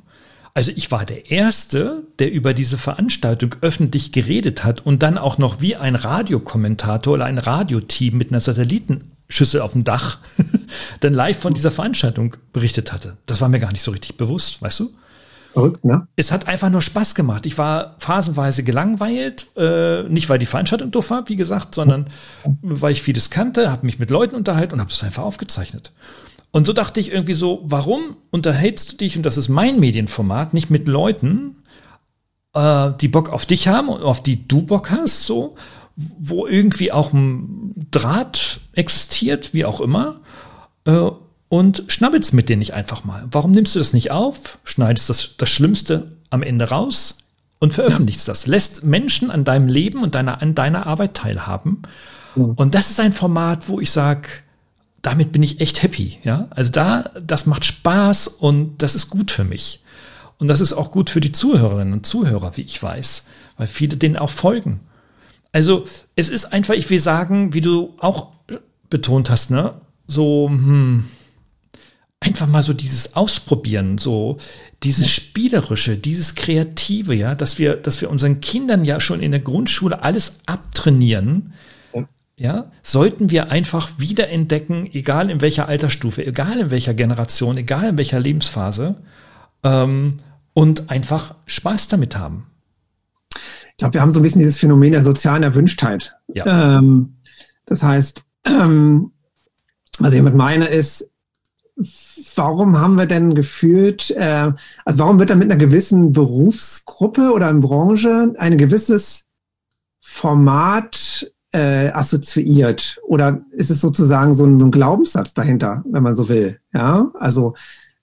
[0.52, 5.38] Also ich war der Erste, der über diese Veranstaltung öffentlich geredet hat und dann auch
[5.38, 10.18] noch wie ein Radiokommentator oder ein Radioteam mit einer Satellitenschüssel auf dem Dach
[11.00, 13.16] dann live von dieser Veranstaltung berichtet hatte.
[13.26, 14.90] Das war mir gar nicht so richtig bewusst, weißt du?
[15.52, 16.06] Verrückt, ne?
[16.16, 17.44] Es hat einfach nur Spaß gemacht.
[17.44, 22.06] Ich war phasenweise gelangweilt, äh, nicht weil die Veranstaltung doof war, wie gesagt, sondern
[22.62, 25.92] weil ich vieles kannte, habe mich mit Leuten unterhalten und habe das einfach aufgezeichnet.
[26.52, 30.54] Und so dachte ich irgendwie so, warum unterhältst du dich, und das ist mein Medienformat,
[30.54, 31.56] nicht mit Leuten,
[32.54, 35.56] äh, die Bock auf dich haben und auf die du Bock hast, so,
[35.96, 40.20] wo irgendwie auch ein Draht existiert, wie auch immer,
[40.84, 41.10] äh,
[41.50, 43.24] und schnabbelst mit denen nicht einfach mal.
[43.30, 47.18] Warum nimmst du das nicht auf, schneidest das, das Schlimmste am Ende raus
[47.58, 48.32] und veröffentlichst ja.
[48.32, 48.46] das?
[48.46, 51.82] Lässt Menschen an deinem Leben und deiner, an deiner Arbeit teilhaben.
[52.36, 52.44] Ja.
[52.54, 54.28] Und das ist ein Format, wo ich sage,
[55.02, 56.18] damit bin ich echt happy.
[56.22, 59.82] Ja, also da, das macht Spaß und das ist gut für mich.
[60.38, 63.96] Und das ist auch gut für die Zuhörerinnen und Zuhörer, wie ich weiß, weil viele
[63.96, 64.80] denen auch folgen.
[65.50, 65.84] Also
[66.14, 68.28] es ist einfach, ich will sagen, wie du auch
[68.88, 69.74] betont hast, ne,
[70.06, 71.04] so, hm,
[72.20, 74.36] einfach mal so dieses Ausprobieren, so
[74.82, 79.40] dieses Spielerische, dieses Kreative, ja, dass wir, dass wir unseren Kindern ja schon in der
[79.40, 81.54] Grundschule alles abtrainieren,
[82.36, 87.98] ja, sollten wir einfach wiederentdecken, egal in welcher Altersstufe, egal in welcher Generation, egal in
[87.98, 88.96] welcher Lebensphase,
[89.62, 90.16] ähm,
[90.54, 92.46] und einfach Spaß damit haben.
[93.76, 96.16] glaube, wir haben so ein bisschen dieses Phänomen der sozialen Erwünschtheit.
[96.28, 96.78] Ja.
[96.78, 97.16] Ähm,
[97.66, 99.12] das heißt, ähm,
[99.98, 101.10] was ich damit meine, ist,
[102.34, 104.52] warum haben wir denn gefühlt, äh,
[104.84, 109.26] also warum wird da mit einer gewissen Berufsgruppe oder Branche ein gewisses
[110.00, 113.00] Format äh, assoziiert?
[113.04, 116.60] Oder ist es sozusagen so ein, so ein, Glaubenssatz dahinter, wenn man so will?
[116.72, 117.54] Ja, also,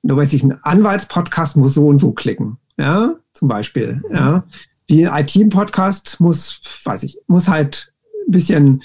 [0.04, 2.58] du weißt nicht, ein Anwaltspodcast muss so und so klicken.
[2.78, 4.02] Ja, zum Beispiel.
[4.12, 4.44] Ja,
[4.88, 7.94] wie ein IT-Podcast muss, weiß ich, muss halt
[8.28, 8.84] ein bisschen,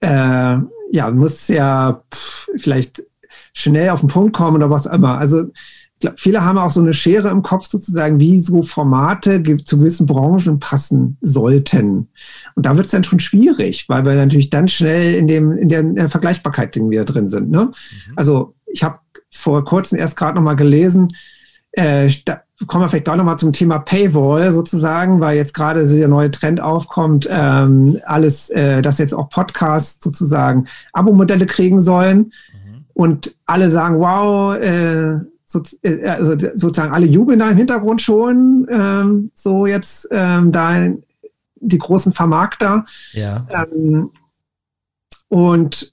[0.00, 0.58] äh,
[0.90, 3.02] ja, muss sehr pff, vielleicht
[3.54, 5.16] schnell auf den Punkt kommen oder was immer.
[5.16, 5.44] Also
[6.02, 10.06] ich viele haben auch so eine Schere im Kopf sozusagen, wie so Formate zu gewissen
[10.06, 12.08] Branchen passen sollten.
[12.54, 15.68] Und da wird es dann schon schwierig, weil wir natürlich dann schnell in dem in
[15.68, 17.50] der, in der Vergleichbarkeit wieder drin sind.
[17.50, 17.66] Ne?
[17.66, 18.12] Mhm.
[18.16, 18.98] Also ich habe
[19.30, 21.08] vor kurzem erst gerade noch mal gelesen,
[21.72, 25.86] äh, da kommen wir vielleicht doch noch mal zum Thema Paywall sozusagen, weil jetzt gerade
[25.86, 31.80] so der neue Trend aufkommt, ähm, alles, äh, dass jetzt auch Podcasts sozusagen Abo-Modelle kriegen
[31.80, 32.32] sollen.
[32.94, 38.66] Und alle sagen, wow, äh, so, äh, also sozusagen alle jubeln da im Hintergrund schon,
[38.70, 40.88] ähm, so jetzt ähm, da
[41.56, 42.84] die großen Vermarkter.
[43.12, 43.46] Ja.
[43.50, 44.10] Ähm,
[45.28, 45.92] und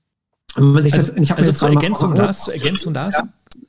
[0.56, 3.24] wenn man sich also, das, ich also zur Ergänzung das, zur Ergänzung das,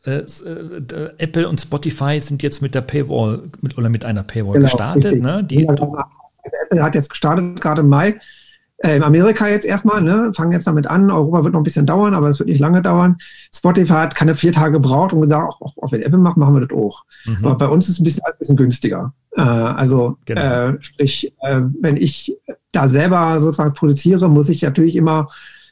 [0.04, 0.12] ja.
[0.12, 4.54] äh, äh, Apple und Spotify sind jetzt mit der Paywall mit, oder mit einer Paywall
[4.54, 5.20] genau, gestartet.
[5.22, 5.44] Ne?
[5.44, 8.18] Die, Apple hat jetzt gestartet, gerade im Mai
[8.82, 11.10] äh, in Amerika jetzt erstmal, ne, fangen jetzt damit an.
[11.10, 13.16] Europa wird noch ein bisschen dauern, aber es wird nicht lange dauern.
[13.54, 16.66] Spotify hat keine vier Tage gebraucht und gesagt, auch, auch, wenn Apple macht, machen wir
[16.66, 17.04] das auch.
[17.24, 17.44] Mhm.
[17.44, 19.12] Aber bei uns ist es ein bisschen, ein bisschen günstiger.
[19.36, 20.40] Äh, also genau.
[20.70, 22.36] äh, sprich, äh, wenn ich
[22.72, 25.28] da selber sozusagen produziere, muss ich natürlich immer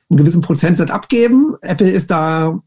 [0.08, 1.56] einen gewissen Prozentsatz abgeben.
[1.62, 2.60] Apple ist da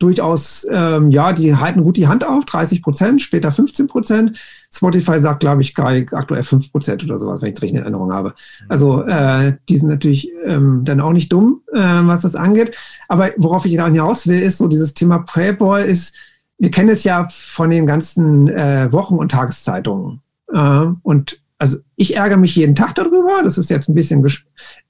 [0.00, 4.38] durchaus, ähm, ja, die halten gut die Hand auf, 30 Prozent, später 15 Prozent.
[4.72, 8.12] Spotify sagt, glaube ich, aktuell 5 Prozent oder sowas, wenn ich es richtig in Erinnerung
[8.12, 8.34] habe.
[8.68, 12.76] Also äh, die sind natürlich ähm, dann auch nicht dumm, äh, was das angeht.
[13.08, 16.16] Aber worauf ich da hinaus will, ist so dieses Thema Payboy ist,
[16.58, 20.22] wir kennen es ja von den ganzen äh, Wochen- und Tageszeitungen.
[20.52, 23.42] Äh, und also ich ärgere mich jeden Tag darüber.
[23.44, 24.26] Das ist jetzt ein bisschen,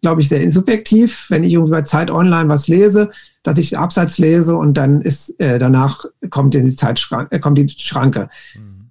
[0.02, 3.10] glaube ich, sehr subjektiv, wenn ich irgendwie bei Zeit Online was lese,
[3.42, 7.68] dass ich Absatz lese und dann ist äh, danach kommt die Zeitschranke, äh, kommt die
[7.68, 8.30] Schranke.
[8.54, 8.90] Mhm.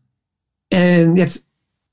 [0.73, 1.45] Äh, jetzt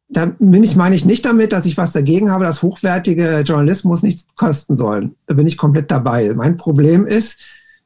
[0.09, 4.03] da bin ich, meine ich nicht damit, dass ich was dagegen habe, dass hochwertige Journalismus
[4.03, 5.15] nichts kosten soll.
[5.27, 6.33] Da bin ich komplett dabei.
[6.35, 7.39] Mein Problem ist,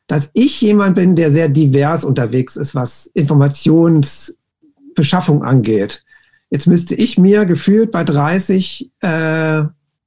[0.06, 6.04] dass ich jemand bin, der sehr divers unterwegs ist, was Informationsbeschaffung angeht.
[6.50, 9.62] Jetzt müsste ich mir gefühlt bei 30 äh,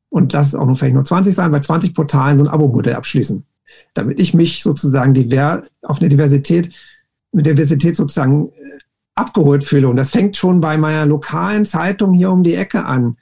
[0.09, 2.95] und das ist auch nur vielleicht nur 20 sein, bei 20 Portalen so ein Abo-Modell
[2.95, 3.45] abschließen,
[3.93, 6.71] damit ich mich sozusagen diver auf eine Diversität
[7.31, 8.79] mit Diversität sozusagen äh,
[9.15, 9.87] abgeholt fühle.
[9.87, 13.17] Und das fängt schon bei meiner lokalen Zeitung hier um die Ecke an.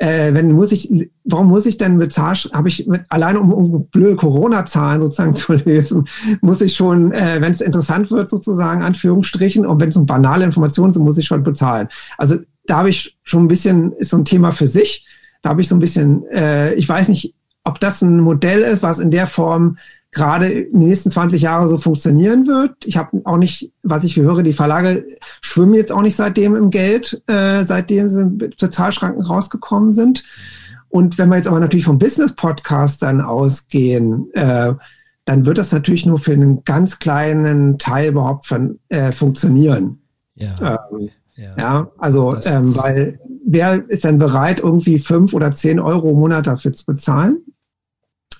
[0.00, 0.90] Äh, wenn muss ich,
[1.24, 2.34] warum muss ich denn bezahlen?
[2.54, 6.06] Habe ich mit, allein um, um blöde Corona-Zahlen sozusagen zu lesen,
[6.40, 10.46] muss ich schon, äh, wenn es interessant wird, sozusagen Anführungsstrichen, und wenn es um banale
[10.46, 11.88] Informationen sind, muss ich schon bezahlen.
[12.16, 15.06] Also da habe ich schon ein bisschen, ist so ein Thema für sich.
[15.42, 17.34] Da habe ich so ein bisschen, äh, ich weiß nicht,
[17.64, 19.76] ob das ein Modell ist, was in der Form
[20.12, 22.84] gerade in den nächsten 20 Jahre so funktionieren wird.
[22.84, 25.06] Ich habe auch nicht, was ich höre, die Verlage
[25.40, 30.24] schwimmen jetzt auch nicht seitdem im Geld, äh, seitdem sie zur Zahlschranken rausgekommen sind.
[30.88, 34.74] Und wenn wir jetzt aber natürlich vom Business-Podcast dann ausgehen, äh,
[35.24, 40.00] dann wird das natürlich nur für einen ganz kleinen Teil überhaupt von, äh, funktionieren.
[40.34, 40.88] Ja.
[40.92, 41.54] Ähm, ja.
[41.56, 46.48] ja, also, ähm, weil wer ist denn bereit, irgendwie fünf oder zehn Euro im Monat
[46.48, 47.38] dafür zu bezahlen?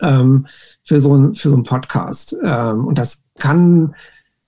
[0.03, 0.47] Ähm,
[0.91, 2.37] für so ein, für so ein Podcast.
[2.45, 3.95] Ähm, und das kann,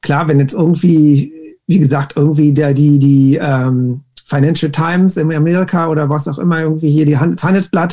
[0.00, 1.32] klar, wenn jetzt irgendwie,
[1.68, 6.62] wie gesagt, irgendwie der, die, die ähm, Financial Times in Amerika oder was auch immer,
[6.62, 7.92] irgendwie hier die Hand, das Handelsblatt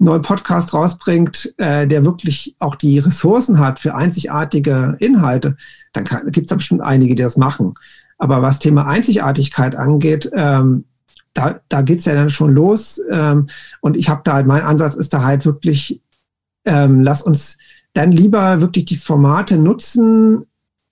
[0.00, 5.56] einen neuen Podcast rausbringt, äh, der wirklich auch die Ressourcen hat für einzigartige Inhalte,
[5.92, 7.74] dann gibt es da bestimmt einige, die das machen.
[8.18, 10.86] Aber was Thema Einzigartigkeit angeht, ähm,
[11.34, 13.00] da, da geht es ja dann schon los.
[13.12, 13.46] Ähm,
[13.80, 16.02] und ich habe da, mein Ansatz ist da halt wirklich,
[16.66, 17.58] ähm, lass uns
[17.96, 20.44] dann lieber wirklich die Formate nutzen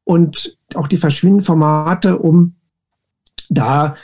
[0.04, 2.54] und auch die verschwiegenen Formate, um
[3.50, 3.94] da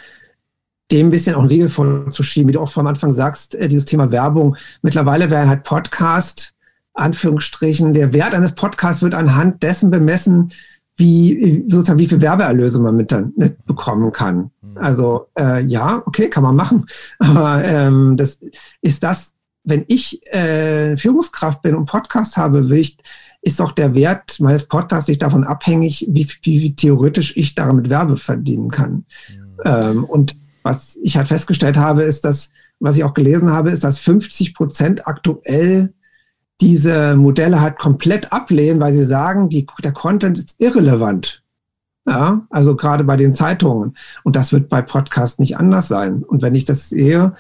[0.90, 3.84] dem ein bisschen auch einen Riegel vorzuschieben, wie du auch vom Anfang sagst, äh, dieses
[3.86, 4.57] Thema Werbung.
[4.82, 6.55] Mittlerweile werden halt Podcast,
[6.94, 10.53] Anführungsstrichen, der Wert eines Podcasts wird anhand dessen bemessen,
[10.96, 13.32] wie sozusagen wie viel Werbeerlöse man mit dann
[13.64, 14.51] bekommen kann.
[14.61, 14.76] Mhm.
[14.76, 16.86] Also äh, ja, okay, kann man machen,
[17.18, 18.40] aber ähm, das
[18.82, 19.32] ist das
[19.71, 22.99] wenn ich äh, Führungskraft bin und Podcast habe, will ich,
[23.41, 28.16] ist doch der Wert meines Podcasts nicht davon abhängig, wie, wie, theoretisch ich damit Werbe
[28.16, 28.93] verdienen kann.
[28.93, 29.61] Mhm.
[29.64, 32.51] Ähm, und was ich halt festgestellt habe, ist, dass
[32.81, 35.93] was ich auch gelesen habe, ist, dass 50 Prozent aktuell
[36.61, 41.43] diese Modelle halt komplett ablehnen, weil sie sagen, die, der Content ist irrelevant.
[42.07, 43.97] Ja, also gerade bei den Zeitungen.
[44.25, 46.23] Und das wird bei Podcasts nicht anders sein.
[46.23, 47.35] Und wenn ich das sehe,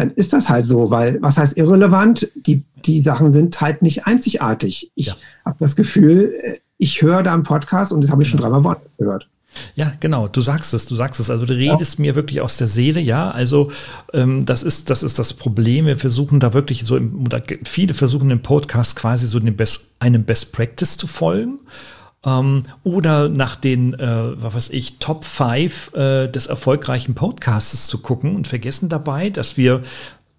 [0.00, 2.30] dann ist das halt so, weil was heißt irrelevant?
[2.34, 4.90] Die, die Sachen sind halt nicht einzigartig.
[4.94, 5.16] Ich ja.
[5.44, 9.28] habe das Gefühl, ich höre da einen Podcast und das habe ich schon dreimal gehört.
[9.74, 10.26] Ja, genau.
[10.26, 11.28] Du sagst es, du sagst es.
[11.28, 12.02] Also du redest ja.
[12.02, 13.30] mir wirklich aus der Seele, ja.
[13.30, 13.70] Also
[14.14, 15.84] ähm, das ist das ist das Problem.
[15.84, 17.24] Wir versuchen da wirklich so, im,
[17.64, 21.58] viele versuchen im Podcast quasi so Best, einem Best Practice zu folgen
[22.24, 27.98] ähm, oder nach den, äh, was weiß ich, Top 5 äh, des erfolgreichen Podcasts zu
[27.98, 29.82] gucken und vergessen dabei, dass wir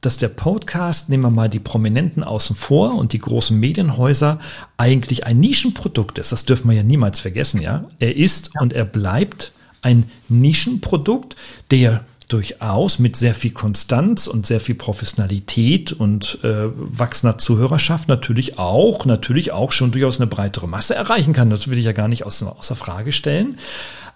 [0.02, 4.40] dass der Podcast, nehmen wir mal die Prominenten außen vor und die großen Medienhäuser,
[4.76, 6.32] eigentlich ein Nischenprodukt ist.
[6.32, 7.86] Das dürfen wir ja niemals vergessen, ja.
[8.00, 8.62] Er ist ja.
[8.62, 9.52] und er bleibt
[9.84, 11.36] ein Nischenprodukt,
[11.70, 18.58] der durchaus mit sehr viel Konstanz und sehr viel Professionalität und äh, wachsender Zuhörerschaft natürlich
[18.58, 21.50] auch, natürlich auch schon durchaus eine breitere Masse erreichen kann.
[21.50, 23.58] Das will ich ja gar nicht außer, außer Frage stellen.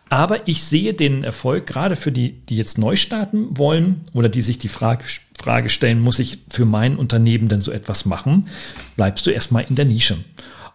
[0.09, 4.43] Aber ich sehe den Erfolg gerade für die, die jetzt neu starten wollen oder die
[4.43, 5.03] sich die Frage,
[5.37, 8.47] Frage stellen, muss ich für mein Unternehmen denn so etwas machen?
[8.95, 10.17] Bleibst du erstmal in der Nische.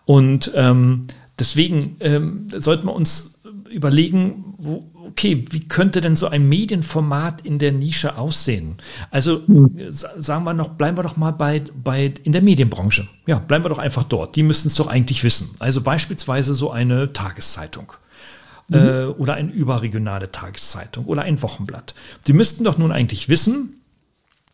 [0.05, 1.07] Und ähm,
[1.38, 7.59] deswegen ähm, sollten wir uns überlegen, wo, okay, wie könnte denn so ein Medienformat in
[7.59, 8.77] der Nische aussehen?
[9.11, 9.89] Also mhm.
[9.91, 13.09] sagen wir noch, bleiben wir doch mal bei, bei in der Medienbranche.
[13.27, 14.37] Ja, bleiben wir doch einfach dort.
[14.37, 15.51] Die müssten es doch eigentlich wissen.
[15.59, 17.93] Also beispielsweise so eine Tageszeitung.
[18.69, 18.77] Mhm.
[18.77, 21.95] Äh, oder eine überregionale Tageszeitung oder ein Wochenblatt.
[22.27, 23.80] Die müssten doch nun eigentlich wissen,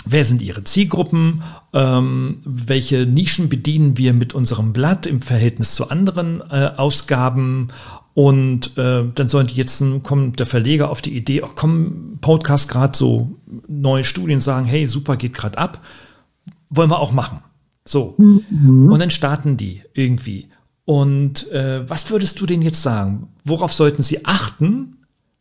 [0.04, 1.42] Wer sind ihre Zielgruppen?
[1.72, 7.68] Ähm, welche Nischen bedienen wir mit unserem Blatt im Verhältnis zu anderen äh, Ausgaben?
[8.14, 12.70] Und äh, dann sollen die jetzt kommt der Verleger auf die Idee, ach komm, Podcast
[12.70, 13.36] gerade so
[13.68, 15.82] neue Studien sagen, hey, super, geht gerade ab,
[16.70, 17.40] wollen wir auch machen.
[17.84, 18.14] So.
[18.16, 18.90] Mhm.
[18.90, 20.48] Und dann starten die irgendwie.
[20.86, 23.28] Und äh, was würdest du denn jetzt sagen?
[23.44, 24.95] Worauf sollten sie achten,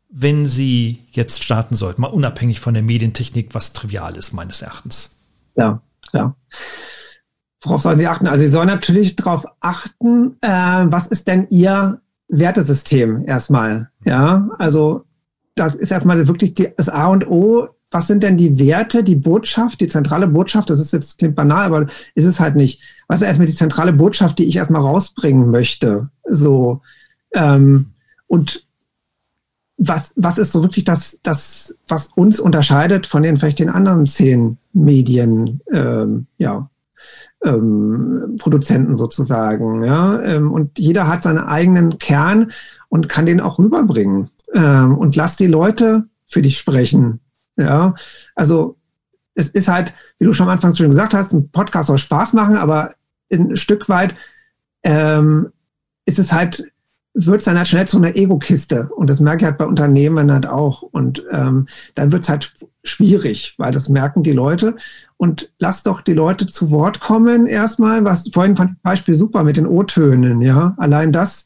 [0.10, 2.02] wenn sie jetzt starten sollten?
[2.02, 5.18] Mal unabhängig von der Medientechnik, was trivial ist, meines Erachtens.
[5.56, 5.82] Ja,
[6.14, 6.36] ja.
[7.64, 8.28] Worauf sollen sie achten?
[8.28, 10.48] Also sie sollen natürlich darauf achten, äh,
[10.88, 13.90] was ist denn ihr Wertesystem erstmal.
[14.04, 15.04] Ja, also
[15.56, 17.70] das ist erstmal wirklich die, das A und O.
[17.92, 20.70] Was sind denn die Werte, die Botschaft, die zentrale Botschaft?
[20.70, 22.82] Das ist jetzt klingt banal, aber ist es halt nicht.
[23.08, 26.10] Was ist erstmal die zentrale Botschaft, die ich erstmal rausbringen möchte?
[26.30, 26.82] So
[27.34, 27.92] ähm,
[28.28, 28.65] und
[29.78, 34.06] was was ist so wirklich das das was uns unterscheidet von den vielleicht den anderen
[34.06, 35.62] zehn Medien?
[35.72, 36.70] Ähm, ja,
[37.44, 39.84] ähm, Produzenten sozusagen.
[39.84, 40.22] Ja?
[40.22, 42.52] Ähm, und jeder hat seinen eigenen Kern
[42.90, 44.30] und kann den auch rüberbringen.
[44.54, 47.20] Ähm, und lass die Leute für dich sprechen.
[47.58, 47.96] Ja,
[48.36, 48.78] also
[49.34, 52.34] es ist halt, wie du schon am Anfang schon gesagt hast, ein Podcast soll Spaß
[52.34, 52.92] machen, aber
[53.32, 54.16] ein Stück weit
[54.84, 55.50] ähm,
[56.06, 56.66] ist es halt
[57.16, 58.90] wird es dann halt schnell zu einer Ego-Kiste.
[58.96, 60.82] Und das merke ich halt bei Unternehmen halt auch.
[60.82, 62.54] Und ähm, dann wird es halt
[62.84, 64.76] schwierig, weil das merken die Leute.
[65.18, 68.04] Und lass doch die Leute zu Wort kommen erstmal.
[68.04, 70.76] Was vorhin fand ich Beispiel super mit den O-Tönen, ja.
[70.78, 71.46] Allein das,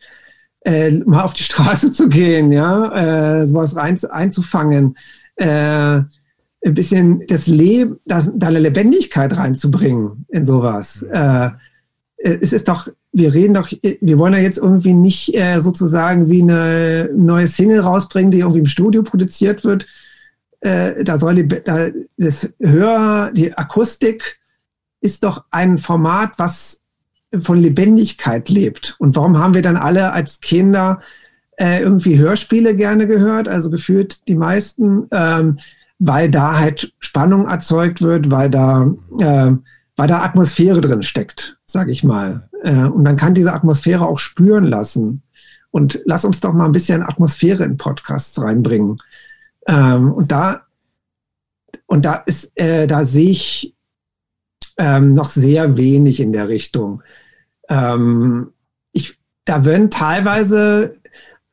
[0.62, 4.98] äh, mal auf die Straße zu gehen, ja, äh, sowas rein einzufangen,
[5.36, 6.02] äh,
[6.66, 11.04] ein bisschen das Leben, deine Lebendigkeit reinzubringen in sowas.
[11.04, 11.52] Äh,
[12.22, 16.44] es ist doch wir reden doch, wir wollen ja jetzt irgendwie nicht äh, sozusagen wie
[16.44, 19.88] eine neue Single rausbringen, die irgendwie im Studio produziert wird.
[20.62, 24.40] Äh, da soll die, da, das Hör, die Akustik
[25.02, 26.82] ist doch ein Format, was
[27.42, 28.96] von Lebendigkeit lebt.
[29.00, 31.02] Und warum haben wir dann alle als Kinder
[31.58, 33.48] äh, irgendwie Hörspiele gerne gehört?
[33.48, 35.58] Also gefühlt die meisten, ähm,
[36.00, 39.52] weil da halt Spannung erzeugt wird, weil da, äh,
[40.00, 42.48] weil da Atmosphäre drin steckt, sag ich mal.
[42.64, 45.24] Äh, und man kann diese Atmosphäre auch spüren lassen.
[45.72, 48.96] Und lass uns doch mal ein bisschen Atmosphäre in Podcasts reinbringen.
[49.68, 50.62] Ähm, und da,
[51.86, 53.76] und da ist, äh, da sehe ich
[54.78, 57.04] ähm, noch sehr wenig in der Richtung.
[57.68, 58.54] Ähm,
[58.94, 60.94] ich, da werden teilweise,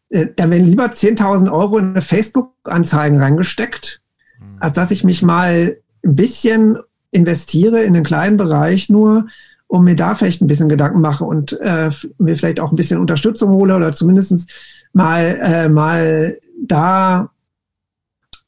[0.09, 4.03] äh, da werden lieber 10.000 Euro in eine Facebook-Anzeigen reingesteckt,
[4.39, 4.59] mhm.
[4.61, 6.79] als dass ich mich mal ein bisschen
[7.11, 9.27] investiere in einen kleinen Bereich nur,
[9.67, 13.01] um mir da vielleicht ein bisschen Gedanken mache und äh, mir vielleicht auch ein bisschen
[13.01, 14.51] Unterstützung hole oder zumindest
[14.93, 17.31] mal, äh, mal da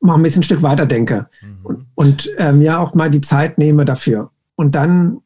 [0.01, 1.59] mal ein bisschen ein Stück weiter denke mhm.
[1.65, 4.31] und, und äh, mir auch mal die Zeit nehme dafür.
[4.55, 5.19] Und dann,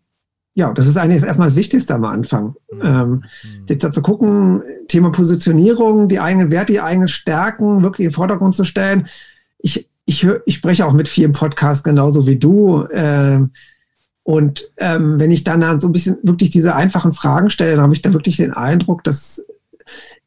[0.54, 2.54] ja, das ist eigentlich erstmal das Wichtigste am Anfang.
[2.72, 2.80] Mhm.
[2.82, 3.66] Ähm, mhm.
[3.66, 8.14] sich da zu gucken, Thema Positionierung, die eigenen Werte, die eigenen Stärken wirklich in den
[8.14, 9.08] Vordergrund zu stellen.
[9.58, 12.84] Ich ich, ich spreche auch mit vielen Podcasts genauso wie du.
[12.84, 13.40] Äh,
[14.24, 17.94] und ähm, wenn ich dann so ein bisschen wirklich diese einfachen Fragen stelle, dann habe
[17.94, 19.44] ich da wirklich den Eindruck, das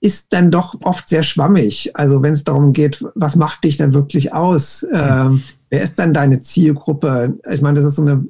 [0.02, 1.92] ist dann doch oft sehr schwammig.
[1.96, 4.86] Also wenn es darum geht, was macht dich denn wirklich aus?
[4.92, 7.38] Ähm, wer ist dann deine Zielgruppe?
[7.50, 8.26] Ich meine, das ist so eine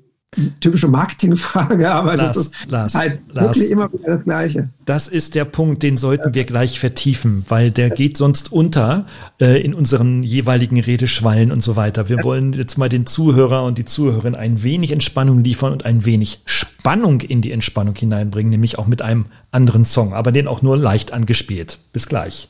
[0.60, 4.70] typische Marketingfrage, aber Lars, das ist Lars, halt Lars, wirklich immer wieder das Gleiche.
[4.86, 9.06] Das ist der Punkt, den sollten wir gleich vertiefen, weil der geht sonst unter
[9.40, 12.10] äh, in unseren jeweiligen Redeschwallen und so weiter.
[12.10, 16.06] Wir wollen jetzt mal den Zuhörer und die Zuhörerin ein wenig Entspannung liefern und ein
[16.06, 20.62] wenig Spannung in die Entspannung hineinbringen, nämlich auch mit einem anderen Song, aber den auch
[20.62, 21.80] nur leicht angespielt.
[21.94, 22.50] Bis gleich.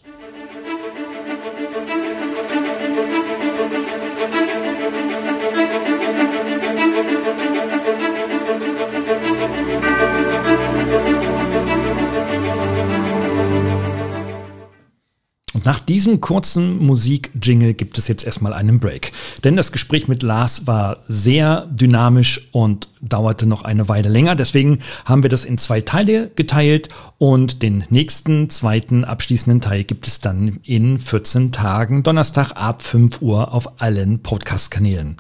[15.65, 19.11] Nach diesem kurzen Musik-Jingle gibt es jetzt erstmal einen Break.
[19.43, 24.35] Denn das Gespräch mit Lars war sehr dynamisch und dauerte noch eine Weile länger.
[24.35, 30.07] Deswegen haben wir das in zwei Teile geteilt und den nächsten, zweiten, abschließenden Teil gibt
[30.07, 35.17] es dann in 14 Tagen, Donnerstag ab 5 Uhr auf allen Podcast-Kanälen.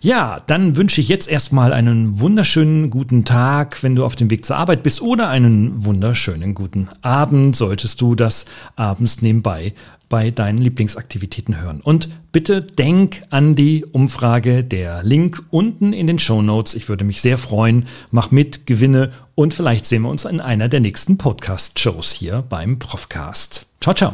[0.00, 4.44] Ja, dann wünsche ich jetzt erstmal einen wunderschönen guten Tag, wenn du auf dem Weg
[4.44, 9.74] zur Arbeit bist oder einen wunderschönen guten Abend, solltest du das abends nebenbei
[10.10, 11.80] bei deinen Lieblingsaktivitäten hören.
[11.80, 16.74] Und bitte denk an die Umfrage, der Link unten in den Show Notes.
[16.74, 17.86] Ich würde mich sehr freuen.
[18.10, 22.78] Mach mit, gewinne und vielleicht sehen wir uns in einer der nächsten Podcast-Shows hier beim
[22.78, 23.66] Profcast.
[23.80, 24.12] Ciao, ciao.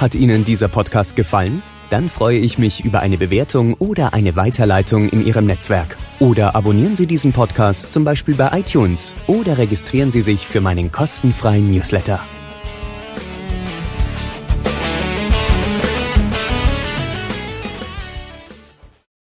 [0.00, 1.62] Hat Ihnen dieser Podcast gefallen?
[1.90, 5.96] Dann freue ich mich über eine Bewertung oder eine Weiterleitung in Ihrem Netzwerk.
[6.20, 10.92] Oder abonnieren Sie diesen Podcast zum Beispiel bei iTunes oder registrieren Sie sich für meinen
[10.92, 12.20] kostenfreien Newsletter.